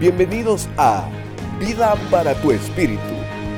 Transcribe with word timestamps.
Bienvenidos 0.00 0.68
a 0.76 1.10
Vida 1.58 1.96
para 2.08 2.40
tu 2.40 2.52
Espíritu, 2.52 3.02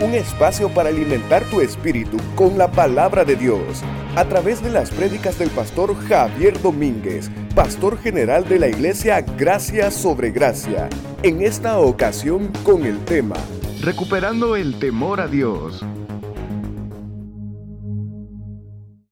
un 0.00 0.14
espacio 0.14 0.72
para 0.72 0.88
alimentar 0.88 1.44
tu 1.50 1.60
espíritu 1.60 2.16
con 2.34 2.56
la 2.56 2.72
palabra 2.72 3.26
de 3.26 3.36
Dios, 3.36 3.82
a 4.16 4.24
través 4.24 4.62
de 4.62 4.70
las 4.70 4.90
prédicas 4.90 5.38
del 5.38 5.50
pastor 5.50 5.94
Javier 6.08 6.58
Domínguez, 6.62 7.30
pastor 7.54 7.98
general 7.98 8.48
de 8.48 8.58
la 8.58 8.68
iglesia 8.68 9.20
Gracia 9.20 9.90
sobre 9.90 10.30
Gracia, 10.30 10.88
en 11.22 11.42
esta 11.42 11.78
ocasión 11.78 12.50
con 12.64 12.86
el 12.86 13.04
tema 13.04 13.36
Recuperando 13.82 14.56
el 14.56 14.78
temor 14.78 15.20
a 15.20 15.26
Dios. 15.26 15.84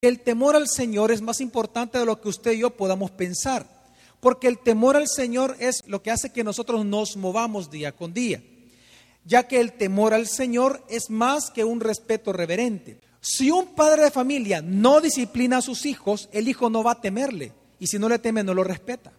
El 0.00 0.20
temor 0.20 0.56
al 0.56 0.66
Señor 0.66 1.10
es 1.10 1.20
más 1.20 1.42
importante 1.42 1.98
de 1.98 2.06
lo 2.06 2.22
que 2.22 2.30
usted 2.30 2.52
y 2.52 2.60
yo 2.60 2.70
podamos 2.70 3.10
pensar. 3.10 3.77
Porque 4.20 4.48
el 4.48 4.58
temor 4.58 4.96
al 4.96 5.08
Señor 5.08 5.56
es 5.58 5.82
lo 5.86 6.02
que 6.02 6.10
hace 6.10 6.30
que 6.30 6.44
nosotros 6.44 6.84
nos 6.84 7.16
movamos 7.16 7.70
día 7.70 7.92
con 7.94 8.12
día, 8.12 8.42
ya 9.24 9.46
que 9.46 9.60
el 9.60 9.72
temor 9.72 10.14
al 10.14 10.26
Señor 10.26 10.84
es 10.88 11.10
más 11.10 11.50
que 11.50 11.64
un 11.64 11.80
respeto 11.80 12.32
reverente. 12.32 13.00
Si 13.20 13.50
un 13.50 13.74
padre 13.74 14.04
de 14.04 14.10
familia 14.10 14.62
no 14.62 15.00
disciplina 15.00 15.58
a 15.58 15.62
sus 15.62 15.86
hijos, 15.86 16.28
el 16.32 16.48
hijo 16.48 16.70
no 16.70 16.82
va 16.82 16.92
a 16.92 17.00
temerle, 17.00 17.52
y 17.78 17.86
si 17.86 17.98
no 17.98 18.08
le 18.08 18.18
teme, 18.18 18.42
no 18.42 18.54
lo 18.54 18.64
respeta. 18.64 19.12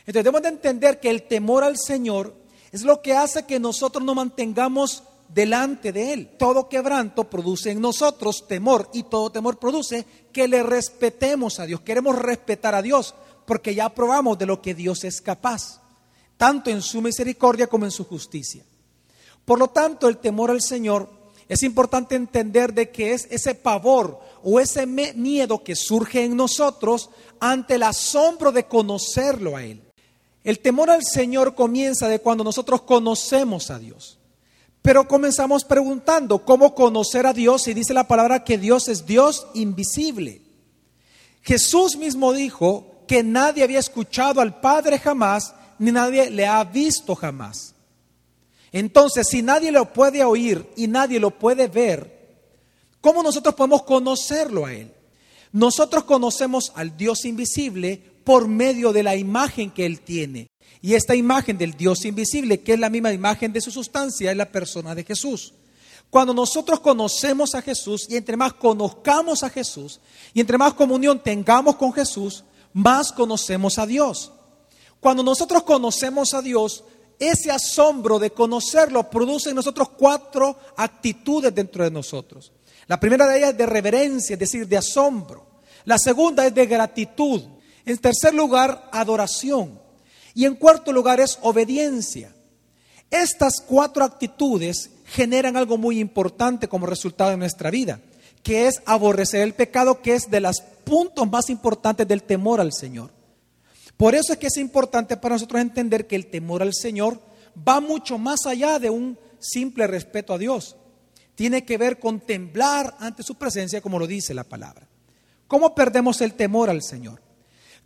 Entonces 0.00 0.24
debemos 0.24 0.42
de 0.42 0.48
entender 0.48 1.00
que 1.00 1.10
el 1.10 1.24
temor 1.24 1.64
al 1.64 1.76
Señor 1.76 2.34
es 2.72 2.82
lo 2.82 3.02
que 3.02 3.14
hace 3.14 3.46
que 3.46 3.58
nosotros 3.58 4.04
nos 4.04 4.16
mantengamos 4.16 5.02
delante 5.28 5.92
de 5.92 6.12
Él. 6.12 6.30
Todo 6.38 6.68
quebranto 6.68 7.24
produce 7.24 7.70
en 7.70 7.80
nosotros 7.80 8.46
temor 8.46 8.88
y 8.92 9.04
todo 9.04 9.30
temor 9.30 9.58
produce 9.58 10.06
que 10.32 10.48
le 10.48 10.62
respetemos 10.62 11.60
a 11.60 11.66
Dios. 11.66 11.80
Queremos 11.82 12.18
respetar 12.18 12.74
a 12.74 12.82
Dios 12.82 13.14
porque 13.46 13.74
ya 13.74 13.88
probamos 13.88 14.38
de 14.38 14.46
lo 14.46 14.60
que 14.60 14.74
Dios 14.74 15.04
es 15.04 15.20
capaz, 15.20 15.80
tanto 16.36 16.70
en 16.70 16.82
su 16.82 17.00
misericordia 17.00 17.66
como 17.66 17.84
en 17.84 17.90
su 17.90 18.04
justicia. 18.04 18.64
Por 19.44 19.58
lo 19.58 19.68
tanto, 19.68 20.08
el 20.08 20.18
temor 20.18 20.50
al 20.50 20.60
Señor 20.60 21.08
es 21.48 21.62
importante 21.62 22.14
entender 22.14 22.74
de 22.74 22.90
que 22.90 23.14
es 23.14 23.26
ese 23.30 23.54
pavor 23.54 24.20
o 24.42 24.60
ese 24.60 24.86
miedo 24.86 25.64
que 25.64 25.74
surge 25.74 26.24
en 26.24 26.36
nosotros 26.36 27.08
ante 27.40 27.76
el 27.76 27.84
asombro 27.84 28.52
de 28.52 28.64
conocerlo 28.64 29.56
a 29.56 29.64
Él. 29.64 29.82
El 30.44 30.60
temor 30.60 30.90
al 30.90 31.04
Señor 31.04 31.54
comienza 31.54 32.08
de 32.08 32.20
cuando 32.20 32.44
nosotros 32.44 32.82
conocemos 32.82 33.70
a 33.70 33.78
Dios. 33.78 34.17
Pero 34.88 35.06
comenzamos 35.06 35.64
preguntando, 35.64 36.46
¿cómo 36.46 36.74
conocer 36.74 37.26
a 37.26 37.34
Dios? 37.34 37.68
Y 37.68 37.74
dice 37.74 37.92
la 37.92 38.08
palabra 38.08 38.42
que 38.42 38.56
Dios 38.56 38.88
es 38.88 39.04
Dios 39.04 39.46
invisible. 39.52 40.40
Jesús 41.42 41.98
mismo 41.98 42.32
dijo 42.32 43.04
que 43.06 43.22
nadie 43.22 43.64
había 43.64 43.80
escuchado 43.80 44.40
al 44.40 44.60
Padre 44.60 44.98
jamás, 44.98 45.54
ni 45.78 45.92
nadie 45.92 46.30
le 46.30 46.46
ha 46.46 46.64
visto 46.64 47.14
jamás. 47.14 47.74
Entonces, 48.72 49.28
si 49.28 49.42
nadie 49.42 49.72
lo 49.72 49.92
puede 49.92 50.24
oír 50.24 50.66
y 50.74 50.86
nadie 50.86 51.20
lo 51.20 51.32
puede 51.38 51.68
ver, 51.68 52.40
¿cómo 53.02 53.22
nosotros 53.22 53.54
podemos 53.56 53.82
conocerlo 53.82 54.64
a 54.64 54.72
Él? 54.72 54.90
Nosotros 55.52 56.04
conocemos 56.04 56.72
al 56.74 56.96
Dios 56.96 57.26
invisible 57.26 58.02
por 58.24 58.48
medio 58.48 58.94
de 58.94 59.02
la 59.02 59.16
imagen 59.16 59.70
que 59.70 59.84
Él 59.84 60.00
tiene. 60.00 60.48
Y 60.80 60.94
esta 60.94 61.14
imagen 61.14 61.58
del 61.58 61.72
Dios 61.72 62.04
invisible, 62.04 62.60
que 62.60 62.74
es 62.74 62.78
la 62.78 62.90
misma 62.90 63.12
imagen 63.12 63.52
de 63.52 63.60
su 63.60 63.70
sustancia, 63.70 64.30
es 64.30 64.36
la 64.36 64.50
persona 64.50 64.94
de 64.94 65.04
Jesús. 65.04 65.52
Cuando 66.10 66.32
nosotros 66.32 66.80
conocemos 66.80 67.54
a 67.54 67.62
Jesús 67.62 68.06
y 68.08 68.16
entre 68.16 68.36
más 68.36 68.54
conozcamos 68.54 69.42
a 69.42 69.50
Jesús 69.50 70.00
y 70.32 70.40
entre 70.40 70.56
más 70.56 70.74
comunión 70.74 71.22
tengamos 71.22 71.76
con 71.76 71.92
Jesús, 71.92 72.44
más 72.72 73.12
conocemos 73.12 73.78
a 73.78 73.86
Dios. 73.86 74.32
Cuando 75.00 75.22
nosotros 75.22 75.64
conocemos 75.64 76.32
a 76.32 76.40
Dios, 76.40 76.84
ese 77.18 77.50
asombro 77.50 78.18
de 78.18 78.30
conocerlo 78.30 79.10
produce 79.10 79.50
en 79.50 79.56
nosotros 79.56 79.90
cuatro 79.90 80.56
actitudes 80.76 81.54
dentro 81.54 81.84
de 81.84 81.90
nosotros. 81.90 82.52
La 82.86 82.98
primera 82.98 83.26
de 83.26 83.38
ellas 83.38 83.50
es 83.50 83.58
de 83.58 83.66
reverencia, 83.66 84.34
es 84.34 84.40
decir, 84.40 84.66
de 84.66 84.78
asombro. 84.78 85.46
La 85.84 85.98
segunda 85.98 86.46
es 86.46 86.54
de 86.54 86.66
gratitud. 86.66 87.42
En 87.84 87.98
tercer 87.98 88.34
lugar, 88.34 88.88
adoración. 88.92 89.78
Y 90.34 90.44
en 90.44 90.54
cuarto 90.54 90.92
lugar 90.92 91.20
es 91.20 91.38
obediencia. 91.42 92.34
Estas 93.10 93.62
cuatro 93.66 94.04
actitudes 94.04 94.90
generan 95.06 95.56
algo 95.56 95.78
muy 95.78 95.98
importante 95.98 96.68
como 96.68 96.86
resultado 96.86 97.30
de 97.30 97.38
nuestra 97.38 97.70
vida, 97.70 98.00
que 98.42 98.66
es 98.66 98.82
aborrecer 98.84 99.40
el 99.40 99.54
pecado, 99.54 100.02
que 100.02 100.14
es 100.14 100.30
de 100.30 100.40
los 100.40 100.60
puntos 100.84 101.28
más 101.30 101.48
importantes 101.48 102.06
del 102.06 102.22
temor 102.22 102.60
al 102.60 102.72
Señor. 102.72 103.10
Por 103.96 104.14
eso 104.14 104.32
es 104.32 104.38
que 104.38 104.46
es 104.46 104.56
importante 104.58 105.16
para 105.16 105.34
nosotros 105.34 105.60
entender 105.60 106.06
que 106.06 106.16
el 106.16 106.26
temor 106.26 106.62
al 106.62 106.74
Señor 106.74 107.20
va 107.66 107.80
mucho 107.80 108.18
más 108.18 108.46
allá 108.46 108.78
de 108.78 108.90
un 108.90 109.18
simple 109.40 109.86
respeto 109.86 110.34
a 110.34 110.38
Dios. 110.38 110.76
Tiene 111.34 111.64
que 111.64 111.78
ver 111.78 111.98
con 111.98 112.20
temblar 112.20 112.96
ante 112.98 113.22
su 113.22 113.36
presencia, 113.36 113.80
como 113.80 113.98
lo 113.98 114.06
dice 114.06 114.34
la 114.34 114.44
palabra. 114.44 114.86
¿Cómo 115.46 115.74
perdemos 115.74 116.20
el 116.20 116.34
temor 116.34 116.68
al 116.68 116.82
Señor? 116.82 117.22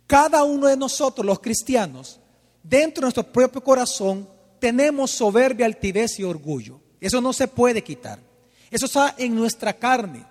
Cada 0.05 0.43
uno 0.43 0.67
de 0.67 0.75
nosotros, 0.75 1.25
los 1.25 1.39
cristianos, 1.39 2.19
dentro 2.63 3.01
de 3.01 3.05
nuestro 3.05 3.31
propio 3.31 3.61
corazón, 3.61 4.27
tenemos 4.59 5.11
soberbia, 5.11 5.65
altivez 5.65 6.19
y 6.19 6.23
orgullo. 6.23 6.79
Eso 6.99 7.19
no 7.19 7.33
se 7.33 7.47
puede 7.47 7.83
quitar. 7.83 8.19
Eso 8.71 8.85
está 8.85 9.13
en 9.17 9.35
nuestra 9.35 9.73
carne. 9.73 10.25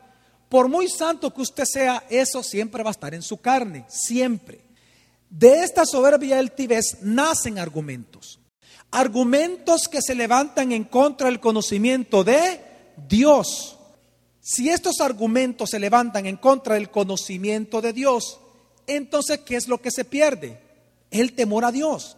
Por 0.48 0.69
muy 0.69 0.88
santo 0.88 1.32
que 1.32 1.43
usted 1.43 1.65
sea, 1.65 2.04
eso 2.10 2.43
siempre 2.43 2.82
va 2.82 2.91
a 2.91 2.93
estar 2.93 3.15
en 3.15 3.22
su 3.22 3.37
carne, 3.38 3.84
siempre. 3.88 4.60
De 5.31 5.62
esta 5.62 5.87
soberbia 5.87 6.37
y 6.37 6.38
altivez 6.38 6.98
nacen 7.03 7.59
argumentos. 7.59 8.41
Argumentos 8.91 9.88
que 9.88 10.03
se 10.03 10.14
levantan 10.14 10.72
en 10.72 10.84
contra 10.84 11.28
del 11.28 11.41
conocimiento 11.41 12.25
de 12.25 12.60
Dios. 13.09 13.78
Si 14.41 14.69
estos 14.69 15.00
argumentos 15.00 15.70
se 15.70 15.78
levantan 15.78 16.26
en 16.26 16.37
contra 16.37 16.75
del 16.75 16.91
conocimiento 16.91 17.81
de 17.81 17.93
Dios, 17.93 18.41
entonces, 18.87 19.41
¿qué 19.41 19.56
es 19.56 19.69
lo 19.69 19.81
que 19.81 19.91
se 19.91 20.04
pierde? 20.04 20.60
El 21.10 21.34
temor 21.34 21.64
a 21.64 21.72
Dios. 21.72 22.16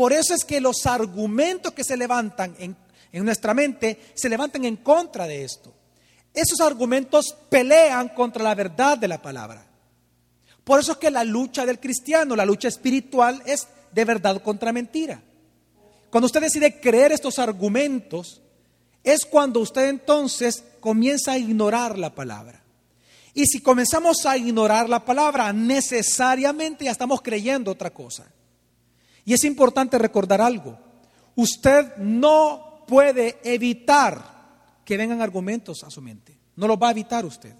Por 0.00 0.14
eso 0.14 0.32
es 0.32 0.46
que 0.46 0.62
los 0.62 0.86
argumentos 0.86 1.74
que 1.74 1.84
se 1.84 1.94
levantan 1.94 2.56
en, 2.58 2.74
en 3.12 3.22
nuestra 3.22 3.52
mente 3.52 4.00
se 4.14 4.30
levantan 4.30 4.64
en 4.64 4.76
contra 4.76 5.26
de 5.26 5.44
esto. 5.44 5.74
Esos 6.32 6.58
argumentos 6.62 7.36
pelean 7.50 8.08
contra 8.08 8.42
la 8.42 8.54
verdad 8.54 8.96
de 8.96 9.08
la 9.08 9.20
palabra. 9.20 9.62
Por 10.64 10.80
eso 10.80 10.92
es 10.92 10.96
que 10.96 11.10
la 11.10 11.22
lucha 11.22 11.66
del 11.66 11.78
cristiano, 11.78 12.34
la 12.34 12.46
lucha 12.46 12.68
espiritual, 12.68 13.42
es 13.44 13.68
de 13.92 14.06
verdad 14.06 14.42
contra 14.42 14.72
mentira. 14.72 15.20
Cuando 16.08 16.24
usted 16.24 16.40
decide 16.40 16.80
creer 16.80 17.12
estos 17.12 17.38
argumentos, 17.38 18.40
es 19.04 19.26
cuando 19.26 19.60
usted 19.60 19.90
entonces 19.90 20.64
comienza 20.80 21.32
a 21.32 21.38
ignorar 21.38 21.98
la 21.98 22.14
palabra. 22.14 22.64
Y 23.34 23.44
si 23.44 23.60
comenzamos 23.60 24.24
a 24.24 24.38
ignorar 24.38 24.88
la 24.88 25.04
palabra, 25.04 25.52
necesariamente 25.52 26.86
ya 26.86 26.92
estamos 26.92 27.20
creyendo 27.20 27.70
otra 27.70 27.90
cosa. 27.90 28.32
Y 29.30 29.34
es 29.34 29.44
importante 29.44 29.96
recordar 29.96 30.40
algo. 30.40 30.76
Usted 31.36 31.98
no 31.98 32.82
puede 32.88 33.38
evitar 33.44 34.20
que 34.84 34.96
vengan 34.96 35.22
argumentos 35.22 35.84
a 35.84 35.90
su 35.90 36.02
mente. 36.02 36.36
No 36.56 36.66
los 36.66 36.76
va 36.76 36.88
a 36.88 36.90
evitar 36.90 37.24
usted. 37.24 37.54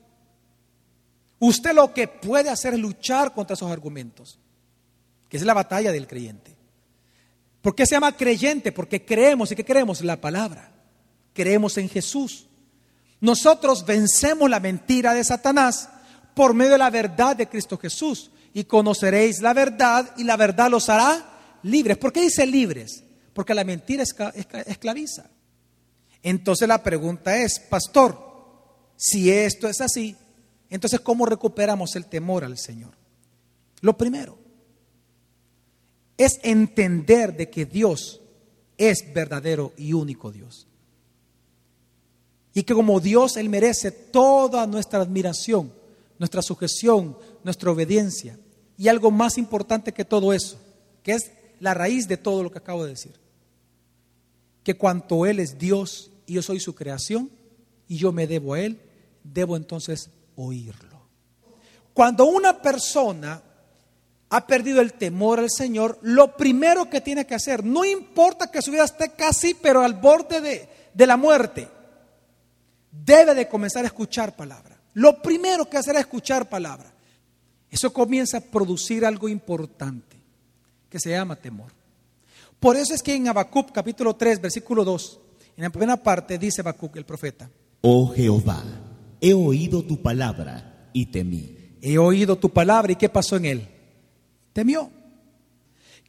Usted 1.38 1.72
lo 1.72 1.94
que 1.94 2.08
puede 2.08 2.50
hacer 2.50 2.74
es 2.74 2.80
luchar 2.80 3.32
contra 3.32 3.54
esos 3.54 3.70
argumentos, 3.70 4.40
que 5.28 5.36
es 5.36 5.44
la 5.44 5.54
batalla 5.54 5.92
del 5.92 6.08
creyente. 6.08 6.56
¿Por 7.62 7.76
qué 7.76 7.86
se 7.86 7.94
llama 7.94 8.16
creyente? 8.16 8.72
Porque 8.72 9.04
creemos 9.04 9.52
y 9.52 9.54
que 9.54 9.64
creemos 9.64 10.00
la 10.00 10.20
palabra. 10.20 10.72
Creemos 11.32 11.78
en 11.78 11.88
Jesús. 11.88 12.46
Nosotros 13.20 13.86
vencemos 13.86 14.50
la 14.50 14.58
mentira 14.58 15.14
de 15.14 15.22
Satanás 15.22 15.88
por 16.34 16.52
medio 16.52 16.72
de 16.72 16.78
la 16.78 16.90
verdad 16.90 17.36
de 17.36 17.48
Cristo 17.48 17.78
Jesús. 17.78 18.32
Y 18.52 18.64
conoceréis 18.64 19.40
la 19.40 19.54
verdad 19.54 20.10
y 20.16 20.24
la 20.24 20.36
verdad 20.36 20.68
los 20.68 20.88
hará 20.88 21.28
libres. 21.62 21.96
¿Por 21.98 22.12
qué 22.12 22.22
dice 22.22 22.46
libres? 22.46 23.02
Porque 23.32 23.54
la 23.54 23.64
mentira 23.64 24.02
esclaviza. 24.02 25.30
Entonces 26.22 26.68
la 26.68 26.82
pregunta 26.82 27.36
es, 27.36 27.58
pastor, 27.58 28.18
si 28.96 29.30
esto 29.30 29.68
es 29.68 29.80
así, 29.80 30.16
entonces 30.68 31.00
¿cómo 31.00 31.26
recuperamos 31.26 31.96
el 31.96 32.06
temor 32.06 32.44
al 32.44 32.58
Señor? 32.58 32.92
Lo 33.80 33.96
primero 33.96 34.38
es 36.18 36.38
entender 36.42 37.34
de 37.36 37.48
que 37.48 37.64
Dios 37.64 38.20
es 38.76 39.12
verdadero 39.14 39.72
y 39.76 39.94
único 39.94 40.30
Dios. 40.30 40.66
Y 42.52 42.62
que 42.62 42.74
como 42.74 43.00
Dios 43.00 43.36
Él 43.36 43.48
merece 43.48 43.90
toda 43.90 44.66
nuestra 44.66 45.00
admiración, 45.00 45.72
nuestra 46.18 46.42
sujeción, 46.42 47.16
nuestra 47.42 47.70
obediencia. 47.70 48.38
Y 48.76 48.88
algo 48.88 49.10
más 49.10 49.38
importante 49.38 49.92
que 49.92 50.04
todo 50.04 50.32
eso, 50.32 50.58
que 51.02 51.12
es 51.12 51.30
la 51.60 51.74
raíz 51.74 52.08
de 52.08 52.16
todo 52.16 52.42
lo 52.42 52.50
que 52.50 52.58
acabo 52.58 52.84
de 52.84 52.90
decir. 52.90 53.12
Que 54.64 54.76
cuanto 54.76 55.26
Él 55.26 55.38
es 55.38 55.58
Dios 55.58 56.10
y 56.26 56.34
yo 56.34 56.42
soy 56.42 56.60
su 56.60 56.74
creación 56.74 57.30
y 57.86 57.96
yo 57.96 58.12
me 58.12 58.26
debo 58.26 58.54
a 58.54 58.60
Él, 58.60 58.80
debo 59.22 59.56
entonces 59.56 60.10
oírlo. 60.36 61.00
Cuando 61.92 62.24
una 62.24 62.60
persona 62.60 63.42
ha 64.30 64.46
perdido 64.46 64.80
el 64.80 64.94
temor 64.94 65.40
al 65.40 65.50
Señor, 65.50 65.98
lo 66.02 66.36
primero 66.36 66.88
que 66.88 67.00
tiene 67.00 67.26
que 67.26 67.34
hacer, 67.34 67.64
no 67.64 67.84
importa 67.84 68.50
que 68.50 68.62
su 68.62 68.70
vida 68.70 68.84
esté 68.84 69.12
casi, 69.12 69.54
pero 69.54 69.82
al 69.82 69.94
borde 69.94 70.40
de, 70.40 70.68
de 70.94 71.06
la 71.06 71.16
muerte, 71.16 71.68
debe 72.90 73.34
de 73.34 73.48
comenzar 73.48 73.84
a 73.84 73.88
escuchar 73.88 74.36
palabra. 74.36 74.80
Lo 74.94 75.20
primero 75.20 75.68
que 75.68 75.76
hacer 75.76 75.94
es 75.96 76.02
escuchar 76.02 76.48
palabra. 76.48 76.92
Eso 77.70 77.92
comienza 77.92 78.38
a 78.38 78.40
producir 78.40 79.04
algo 79.04 79.28
importante, 79.28 80.09
que 80.90 81.00
se 81.00 81.10
llama 81.10 81.36
temor. 81.36 81.72
Por 82.58 82.76
eso 82.76 82.92
es 82.92 83.02
que 83.02 83.14
en 83.14 83.28
Habacuc 83.28 83.72
capítulo 83.72 84.14
3, 84.14 84.40
versículo 84.42 84.84
2, 84.84 85.20
en 85.56 85.64
la 85.64 85.70
primera 85.70 85.96
parte 85.96 86.38
dice 86.38 86.60
Habacuc 86.60 86.96
el 86.96 87.06
profeta, 87.06 87.48
Oh 87.80 88.08
Jehová, 88.08 88.62
he 89.20 89.32
oído 89.32 89.82
tu 89.82 90.02
palabra 90.02 90.90
y 90.92 91.06
temí. 91.06 91.56
he 91.80 91.96
oído 91.96 92.36
tu 92.36 92.50
palabra 92.50 92.92
y 92.92 92.96
¿qué 92.96 93.08
pasó 93.08 93.36
en 93.36 93.46
él? 93.46 93.68
Temió. 94.52 94.90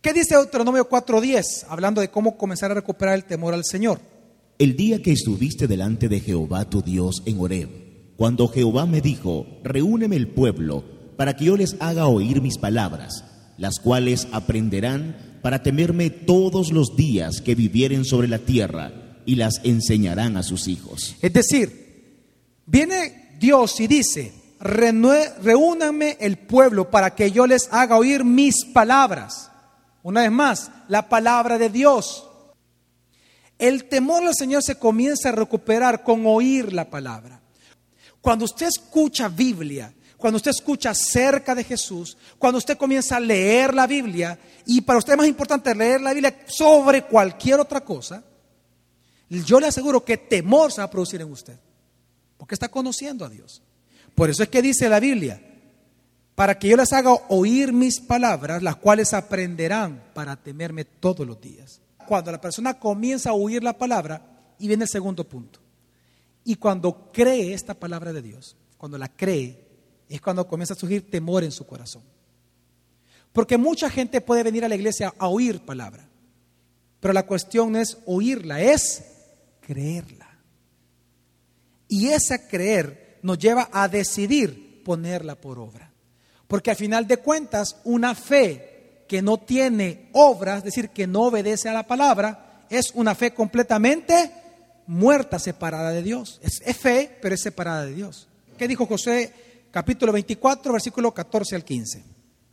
¿Qué 0.02 0.14
dice 0.14 0.36
Deuteronomio 0.36 0.90
4:10? 0.90 1.66
Hablando 1.70 2.02
de 2.02 2.10
cómo 2.10 2.36
comenzar 2.36 2.72
a 2.72 2.74
recuperar 2.74 3.16
el 3.16 3.24
temor 3.24 3.54
al 3.54 3.64
Señor. 3.64 4.02
El 4.58 4.76
día 4.76 5.02
que 5.02 5.12
estuviste 5.12 5.68
delante 5.68 6.10
de 6.10 6.20
Jehová 6.20 6.70
tu 6.70 6.82
Dios 6.82 7.24
en 7.26 7.40
Horeb, 7.40 7.70
cuando 8.18 8.48
Jehová 8.48 8.86
me 8.86 9.00
dijo, 9.02 9.46
reúneme 9.64 10.16
el 10.16 10.28
pueblo, 10.28 10.84
para 11.18 11.36
que 11.36 11.46
yo 11.46 11.56
les 11.58 11.76
haga 11.80 12.08
oír 12.08 12.42
mis 12.42 12.58
palabras, 12.58 13.24
las 13.58 13.80
cuales 13.80 14.28
aprenderán 14.32 15.40
para 15.42 15.64
temerme 15.64 16.10
todos 16.10 16.72
los 16.72 16.96
días 16.96 17.42
que 17.42 17.56
vivieren 17.56 18.06
sobre 18.06 18.28
la 18.28 18.40
tierra, 18.40 18.92
y 19.26 19.36
las 19.36 19.62
enseñarán 19.64 20.36
a 20.36 20.44
sus 20.44 20.68
hijos. 20.68 21.16
Es 21.22 21.32
decir, 21.32 22.24
viene 22.66 23.38
Dios 23.40 23.80
y 23.80 23.88
dice, 23.88 24.34
"Renue- 24.60 25.36
reúnanme 25.44 26.18
el 26.20 26.38
pueblo 26.38 26.90
para 26.90 27.14
que 27.16 27.32
yo 27.32 27.46
les 27.46 27.72
haga 27.72 27.98
oír 27.98 28.24
mis 28.24 28.66
palabras. 28.74 29.52
Una 30.04 30.22
vez 30.22 30.32
más, 30.32 30.72
la 30.88 31.08
palabra 31.08 31.60
de 31.60 31.70
Dios. 31.70 32.28
El 33.60 33.86
temor 33.86 34.24
al 34.24 34.34
Señor 34.36 34.64
se 34.64 34.76
comienza 34.76 35.30
a 35.30 35.34
recuperar 35.34 36.04
con 36.04 36.26
oír 36.26 36.74
la 36.74 36.90
palabra. 36.90 37.42
Cuando 38.22 38.46
usted 38.46 38.68
escucha 38.68 39.30
Biblia, 39.30 39.94
cuando 40.22 40.38
usted 40.38 40.52
escucha 40.52 40.94
cerca 40.94 41.56
de 41.56 41.64
Jesús, 41.64 42.16
cuando 42.38 42.60
usted 42.60 42.78
comienza 42.78 43.18
a 43.18 43.20
leer 43.20 43.74
la 43.74 43.88
Biblia, 43.88 44.40
y 44.68 44.82
para 44.82 45.00
usted 45.00 45.14
es 45.14 45.18
más 45.18 45.28
importante 45.28 45.74
leer 45.74 46.00
la 46.00 46.14
Biblia 46.14 46.44
sobre 46.46 47.04
cualquier 47.06 47.60
otra 47.60 47.82
cosa, 47.82 48.24
yo 49.30 49.60
le 49.60 49.68
aseguro 49.68 50.06
que 50.06 50.18
temor 50.18 50.72
se 50.72 50.80
va 50.80 50.86
a 50.86 50.92
producir 50.92 51.20
en 51.22 51.32
usted, 51.32 51.58
porque 52.38 52.54
está 52.54 52.70
conociendo 52.70 53.26
a 53.26 53.30
Dios. 53.30 53.64
Por 54.14 54.30
eso 54.30 54.44
es 54.44 54.50
que 54.50 54.62
dice 54.62 54.88
la 54.88 55.00
Biblia, 55.00 55.42
para 56.36 56.60
que 56.60 56.68
yo 56.68 56.78
les 56.78 56.94
haga 56.94 57.14
oír 57.30 57.74
mis 57.74 58.00
palabras, 58.00 58.62
las 58.62 58.76
cuales 58.76 59.16
aprenderán 59.16 60.04
para 60.14 60.36
temerme 60.36 60.86
todos 60.86 61.26
los 61.26 61.42
días. 61.42 61.82
Cuando 62.08 62.32
la 62.32 62.40
persona 62.40 62.76
comienza 62.76 63.32
a 63.32 63.34
oír 63.34 63.64
la 63.64 63.78
palabra, 63.78 64.22
y 64.60 64.68
viene 64.68 64.84
el 64.84 64.90
segundo 64.90 65.28
punto, 65.28 65.60
y 66.44 66.56
cuando 66.58 67.12
cree 67.12 67.54
esta 67.54 67.74
palabra 67.74 68.14
de 68.14 68.22
Dios, 68.22 68.56
cuando 68.78 69.00
la 69.00 69.08
cree, 69.08 69.71
es 70.16 70.22
cuando 70.22 70.48
comienza 70.48 70.74
a 70.74 70.78
surgir 70.78 71.10
temor 71.10 71.44
en 71.44 71.52
su 71.52 71.66
corazón. 71.66 72.04
Porque 73.34 73.58
mucha 73.58 73.90
gente 73.90 74.22
puede 74.22 74.44
venir 74.44 74.66
a 74.66 74.70
la 74.70 74.76
iglesia 74.76 75.14
a 75.18 75.28
oír 75.28 75.62
palabra, 75.62 76.08
pero 77.00 77.14
la 77.14 77.26
cuestión 77.26 77.72
no 77.72 77.80
es 77.80 77.98
oírla, 78.06 78.62
es 78.62 79.04
creerla. 79.62 80.30
Y 81.88 82.10
ese 82.10 82.48
creer 82.48 83.20
nos 83.22 83.38
lleva 83.38 83.70
a 83.72 83.88
decidir 83.88 84.84
ponerla 84.84 85.36
por 85.36 85.60
obra. 85.60 85.92
Porque 86.48 86.72
al 86.72 86.76
final 86.76 87.08
de 87.08 87.18
cuentas, 87.18 87.78
una 87.84 88.16
fe 88.16 89.06
que 89.08 89.22
no 89.22 89.38
tiene 89.38 90.10
obras, 90.14 90.60
es 90.60 90.64
decir, 90.66 90.90
que 90.90 91.08
no 91.08 91.24
obedece 91.24 91.70
a 91.70 91.74
la 91.74 91.88
palabra, 91.88 92.66
es 92.70 92.92
una 92.94 93.16
fe 93.16 93.34
completamente 93.34 94.32
muerta, 94.88 95.40
separada 95.40 95.92
de 95.92 96.04
Dios. 96.04 96.40
Es, 96.44 96.62
es 96.66 96.78
fe, 96.78 97.18
pero 97.22 97.36
es 97.36 97.42
separada 97.42 97.86
de 97.86 97.94
Dios. 97.94 98.28
¿Qué 98.58 98.68
dijo 98.68 98.86
José 98.86 99.34
capítulo 99.72 100.12
24, 100.12 100.74
versículo 100.74 101.14
14 101.14 101.56
al 101.56 101.64
15? 101.64 102.04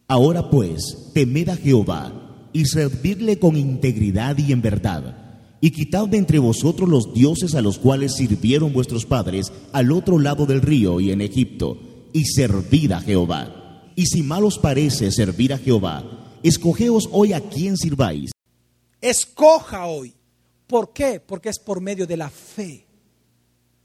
Ahora 0.06 0.49
pues, 0.49 1.11
temed 1.12 1.49
a 1.49 1.56
Jehová 1.56 2.49
y 2.53 2.65
servidle 2.65 3.38
con 3.38 3.56
integridad 3.56 4.38
y 4.38 4.53
en 4.53 4.62
verdad, 4.62 5.41
y 5.61 5.70
quitad 5.73 6.06
de 6.09 6.19
entre 6.19 6.38
vosotros 6.38 6.88
los 6.88 7.12
dioses 7.12 7.55
a 7.55 7.61
los 7.61 7.79
cuales 7.79 8.15
sirvieron 8.15 8.73
vuestros 8.73 9.05
padres 9.05 9.53
al 9.73 9.93
otro 9.93 10.19
lado 10.19 10.47
del 10.47 10.62
río 10.62 11.00
y 11.00 11.11
en 11.11 11.20
Egipto, 11.20 11.79
y 12.12 12.25
servid 12.25 12.93
a 12.93 13.00
Jehová. 13.00 13.93
Y 13.97 14.06
si 14.06 14.23
mal 14.23 14.44
os 14.44 14.59
parece 14.59 15.11
servir 15.11 15.53
a 15.53 15.59
Jehová, 15.59 16.38
escogeos 16.43 17.09
hoy 17.12 17.32
a 17.32 17.41
quién 17.41 17.76
sirváis, 17.76 18.31
Escoja 19.00 19.87
hoy. 19.87 20.15
¿Por 20.67 20.93
qué? 20.93 21.20
Porque 21.20 21.49
es 21.49 21.59
por 21.59 21.81
medio 21.81 22.06
de 22.06 22.17
la 22.17 22.29
fe. 22.29 22.87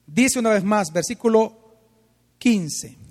Dice 0.05 0.39
una 0.39 0.49
vez 0.49 0.63
más, 0.63 0.91
versículo 0.91 1.53
15. 2.39 3.02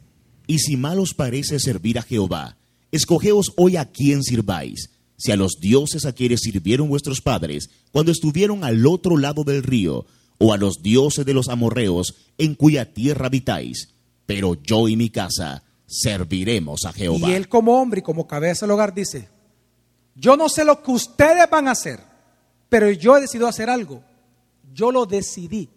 Y 0.46 0.58
si 0.58 0.76
mal 0.76 0.98
os 0.98 1.14
parece 1.14 1.58
servir 1.58 1.98
a 1.98 2.02
Jehová, 2.02 2.56
escogeos 2.90 3.52
hoy 3.56 3.76
a 3.76 3.90
quién 3.90 4.22
sirváis, 4.22 4.90
si 5.16 5.32
a 5.32 5.36
los 5.36 5.58
dioses 5.60 6.04
a 6.04 6.12
quienes 6.12 6.40
sirvieron 6.40 6.88
vuestros 6.88 7.20
padres 7.20 7.70
cuando 7.90 8.12
estuvieron 8.12 8.64
al 8.64 8.86
otro 8.86 9.16
lado 9.16 9.44
del 9.44 9.62
río, 9.62 10.06
o 10.42 10.52
a 10.52 10.56
los 10.56 10.82
dioses 10.82 11.24
de 11.24 11.34
los 11.34 11.48
amorreos 11.48 12.16
en 12.36 12.56
cuya 12.56 12.92
tierra 12.92 13.26
habitáis. 13.26 13.90
Pero 14.26 14.60
yo 14.60 14.88
y 14.88 14.96
mi 14.96 15.08
casa 15.08 15.62
serviremos 15.86 16.84
a 16.84 16.92
Jehová. 16.92 17.28
Y 17.30 17.34
él 17.34 17.48
como 17.48 17.80
hombre 17.80 18.00
y 18.00 18.02
como 18.02 18.26
cabeza 18.26 18.66
del 18.66 18.72
hogar 18.72 18.92
dice, 18.92 19.28
yo 20.16 20.36
no 20.36 20.48
sé 20.48 20.64
lo 20.64 20.82
que 20.82 20.90
ustedes 20.90 21.48
van 21.48 21.68
a 21.68 21.72
hacer, 21.72 22.00
pero 22.68 22.90
yo 22.90 23.16
he 23.16 23.20
decidido 23.20 23.46
hacer 23.46 23.70
algo. 23.70 24.02
Yo 24.72 24.90
lo 24.90 25.06
decidí. 25.06 25.68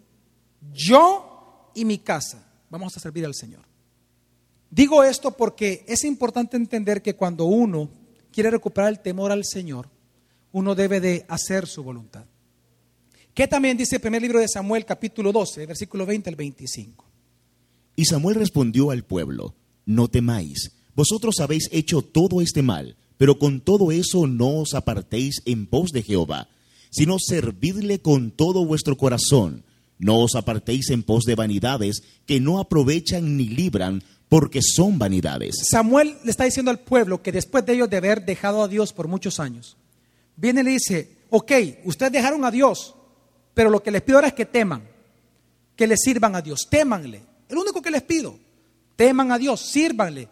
Yo 0.72 1.70
y 1.74 1.84
mi 1.84 1.98
casa 1.98 2.44
vamos 2.68 2.96
a 2.96 3.00
servir 3.00 3.24
al 3.24 3.34
Señor. 3.34 3.62
Digo 4.70 5.04
esto 5.04 5.36
porque 5.36 5.84
es 5.86 6.04
importante 6.04 6.56
entender 6.56 7.02
que 7.02 7.14
cuando 7.14 7.44
uno 7.44 7.88
quiere 8.32 8.50
recuperar 8.50 8.90
el 8.90 9.00
temor 9.00 9.32
al 9.32 9.44
Señor, 9.44 9.88
uno 10.52 10.74
debe 10.74 11.00
de 11.00 11.24
hacer 11.28 11.66
su 11.66 11.82
voluntad. 11.82 12.24
¿Qué 13.34 13.46
también 13.46 13.76
dice 13.76 13.96
el 13.96 14.00
primer 14.00 14.22
libro 14.22 14.40
de 14.40 14.48
Samuel, 14.48 14.84
capítulo 14.84 15.30
12, 15.30 15.66
versículo 15.66 16.06
20 16.06 16.30
al 16.30 16.36
25? 16.36 17.04
Y 17.94 18.04
Samuel 18.06 18.36
respondió 18.36 18.90
al 18.90 19.04
pueblo, 19.04 19.54
No 19.84 20.08
temáis, 20.08 20.72
vosotros 20.94 21.40
habéis 21.40 21.68
hecho 21.72 22.00
todo 22.00 22.40
este 22.40 22.62
mal, 22.62 22.96
pero 23.18 23.38
con 23.38 23.60
todo 23.60 23.92
eso 23.92 24.26
no 24.26 24.60
os 24.60 24.74
apartéis 24.74 25.42
en 25.44 25.66
pos 25.66 25.90
de 25.90 26.02
Jehová, 26.02 26.48
sino 26.90 27.18
servidle 27.18 28.00
con 28.00 28.30
todo 28.30 28.64
vuestro 28.64 28.96
corazón. 28.96 29.64
No 29.98 30.20
os 30.20 30.34
apartéis 30.34 30.90
en 30.90 31.02
pos 31.02 31.24
de 31.24 31.34
vanidades 31.34 32.02
que 32.26 32.40
no 32.40 32.58
aprovechan 32.58 33.36
ni 33.36 33.48
libran, 33.48 34.02
porque 34.28 34.60
son 34.62 34.98
vanidades. 34.98 35.56
Samuel 35.70 36.16
le 36.24 36.30
está 36.30 36.44
diciendo 36.44 36.70
al 36.70 36.80
pueblo 36.80 37.22
que 37.22 37.32
después 37.32 37.64
de 37.64 37.74
ellos 37.74 37.90
de 37.90 37.98
haber 37.98 38.24
dejado 38.24 38.62
a 38.62 38.68
Dios 38.68 38.92
por 38.92 39.08
muchos 39.08 39.38
años, 39.38 39.76
viene 40.36 40.60
y 40.60 40.64
le 40.64 40.70
dice, 40.72 41.16
ok, 41.30 41.52
ustedes 41.84 42.12
dejaron 42.12 42.44
a 42.44 42.50
Dios, 42.50 42.94
pero 43.54 43.70
lo 43.70 43.82
que 43.82 43.90
les 43.90 44.02
pido 44.02 44.18
ahora 44.18 44.28
es 44.28 44.34
que 44.34 44.46
teman, 44.46 44.82
que 45.76 45.86
le 45.86 45.96
sirvan 45.96 46.34
a 46.34 46.42
Dios, 46.42 46.66
témanle. 46.68 47.22
Es 47.48 47.54
lo 47.54 47.62
único 47.62 47.80
que 47.80 47.90
les 47.90 48.02
pido, 48.02 48.38
teman 48.96 49.30
a 49.30 49.38
Dios, 49.38 49.60
sírvanle. 49.60 50.28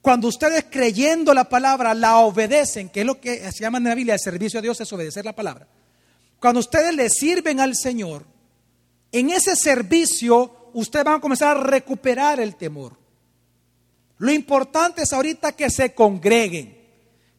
Cuando 0.00 0.28
ustedes 0.28 0.66
creyendo 0.70 1.34
la 1.34 1.48
palabra 1.48 1.92
la 1.94 2.18
obedecen, 2.18 2.88
que 2.88 3.00
es 3.00 3.06
lo 3.06 3.20
que 3.20 3.50
se 3.50 3.60
llama 3.60 3.78
en 3.78 3.84
la 3.84 3.94
Biblia 3.94 4.14
el 4.14 4.20
servicio 4.20 4.60
a 4.60 4.62
Dios, 4.62 4.80
es 4.80 4.92
obedecer 4.92 5.24
la 5.24 5.34
palabra. 5.34 5.66
Cuando 6.38 6.60
ustedes 6.60 6.94
le 6.94 7.10
sirven 7.10 7.58
al 7.58 7.74
Señor, 7.74 8.24
en 9.10 9.30
ese 9.30 9.56
servicio 9.56 10.54
ustedes 10.74 11.04
van 11.04 11.16
a 11.16 11.20
comenzar 11.20 11.56
a 11.56 11.60
recuperar 11.60 12.40
el 12.40 12.56
temor. 12.56 12.96
Lo 14.18 14.32
importante 14.32 15.02
es 15.02 15.12
ahorita 15.12 15.52
que 15.52 15.70
se 15.70 15.94
congreguen, 15.94 16.76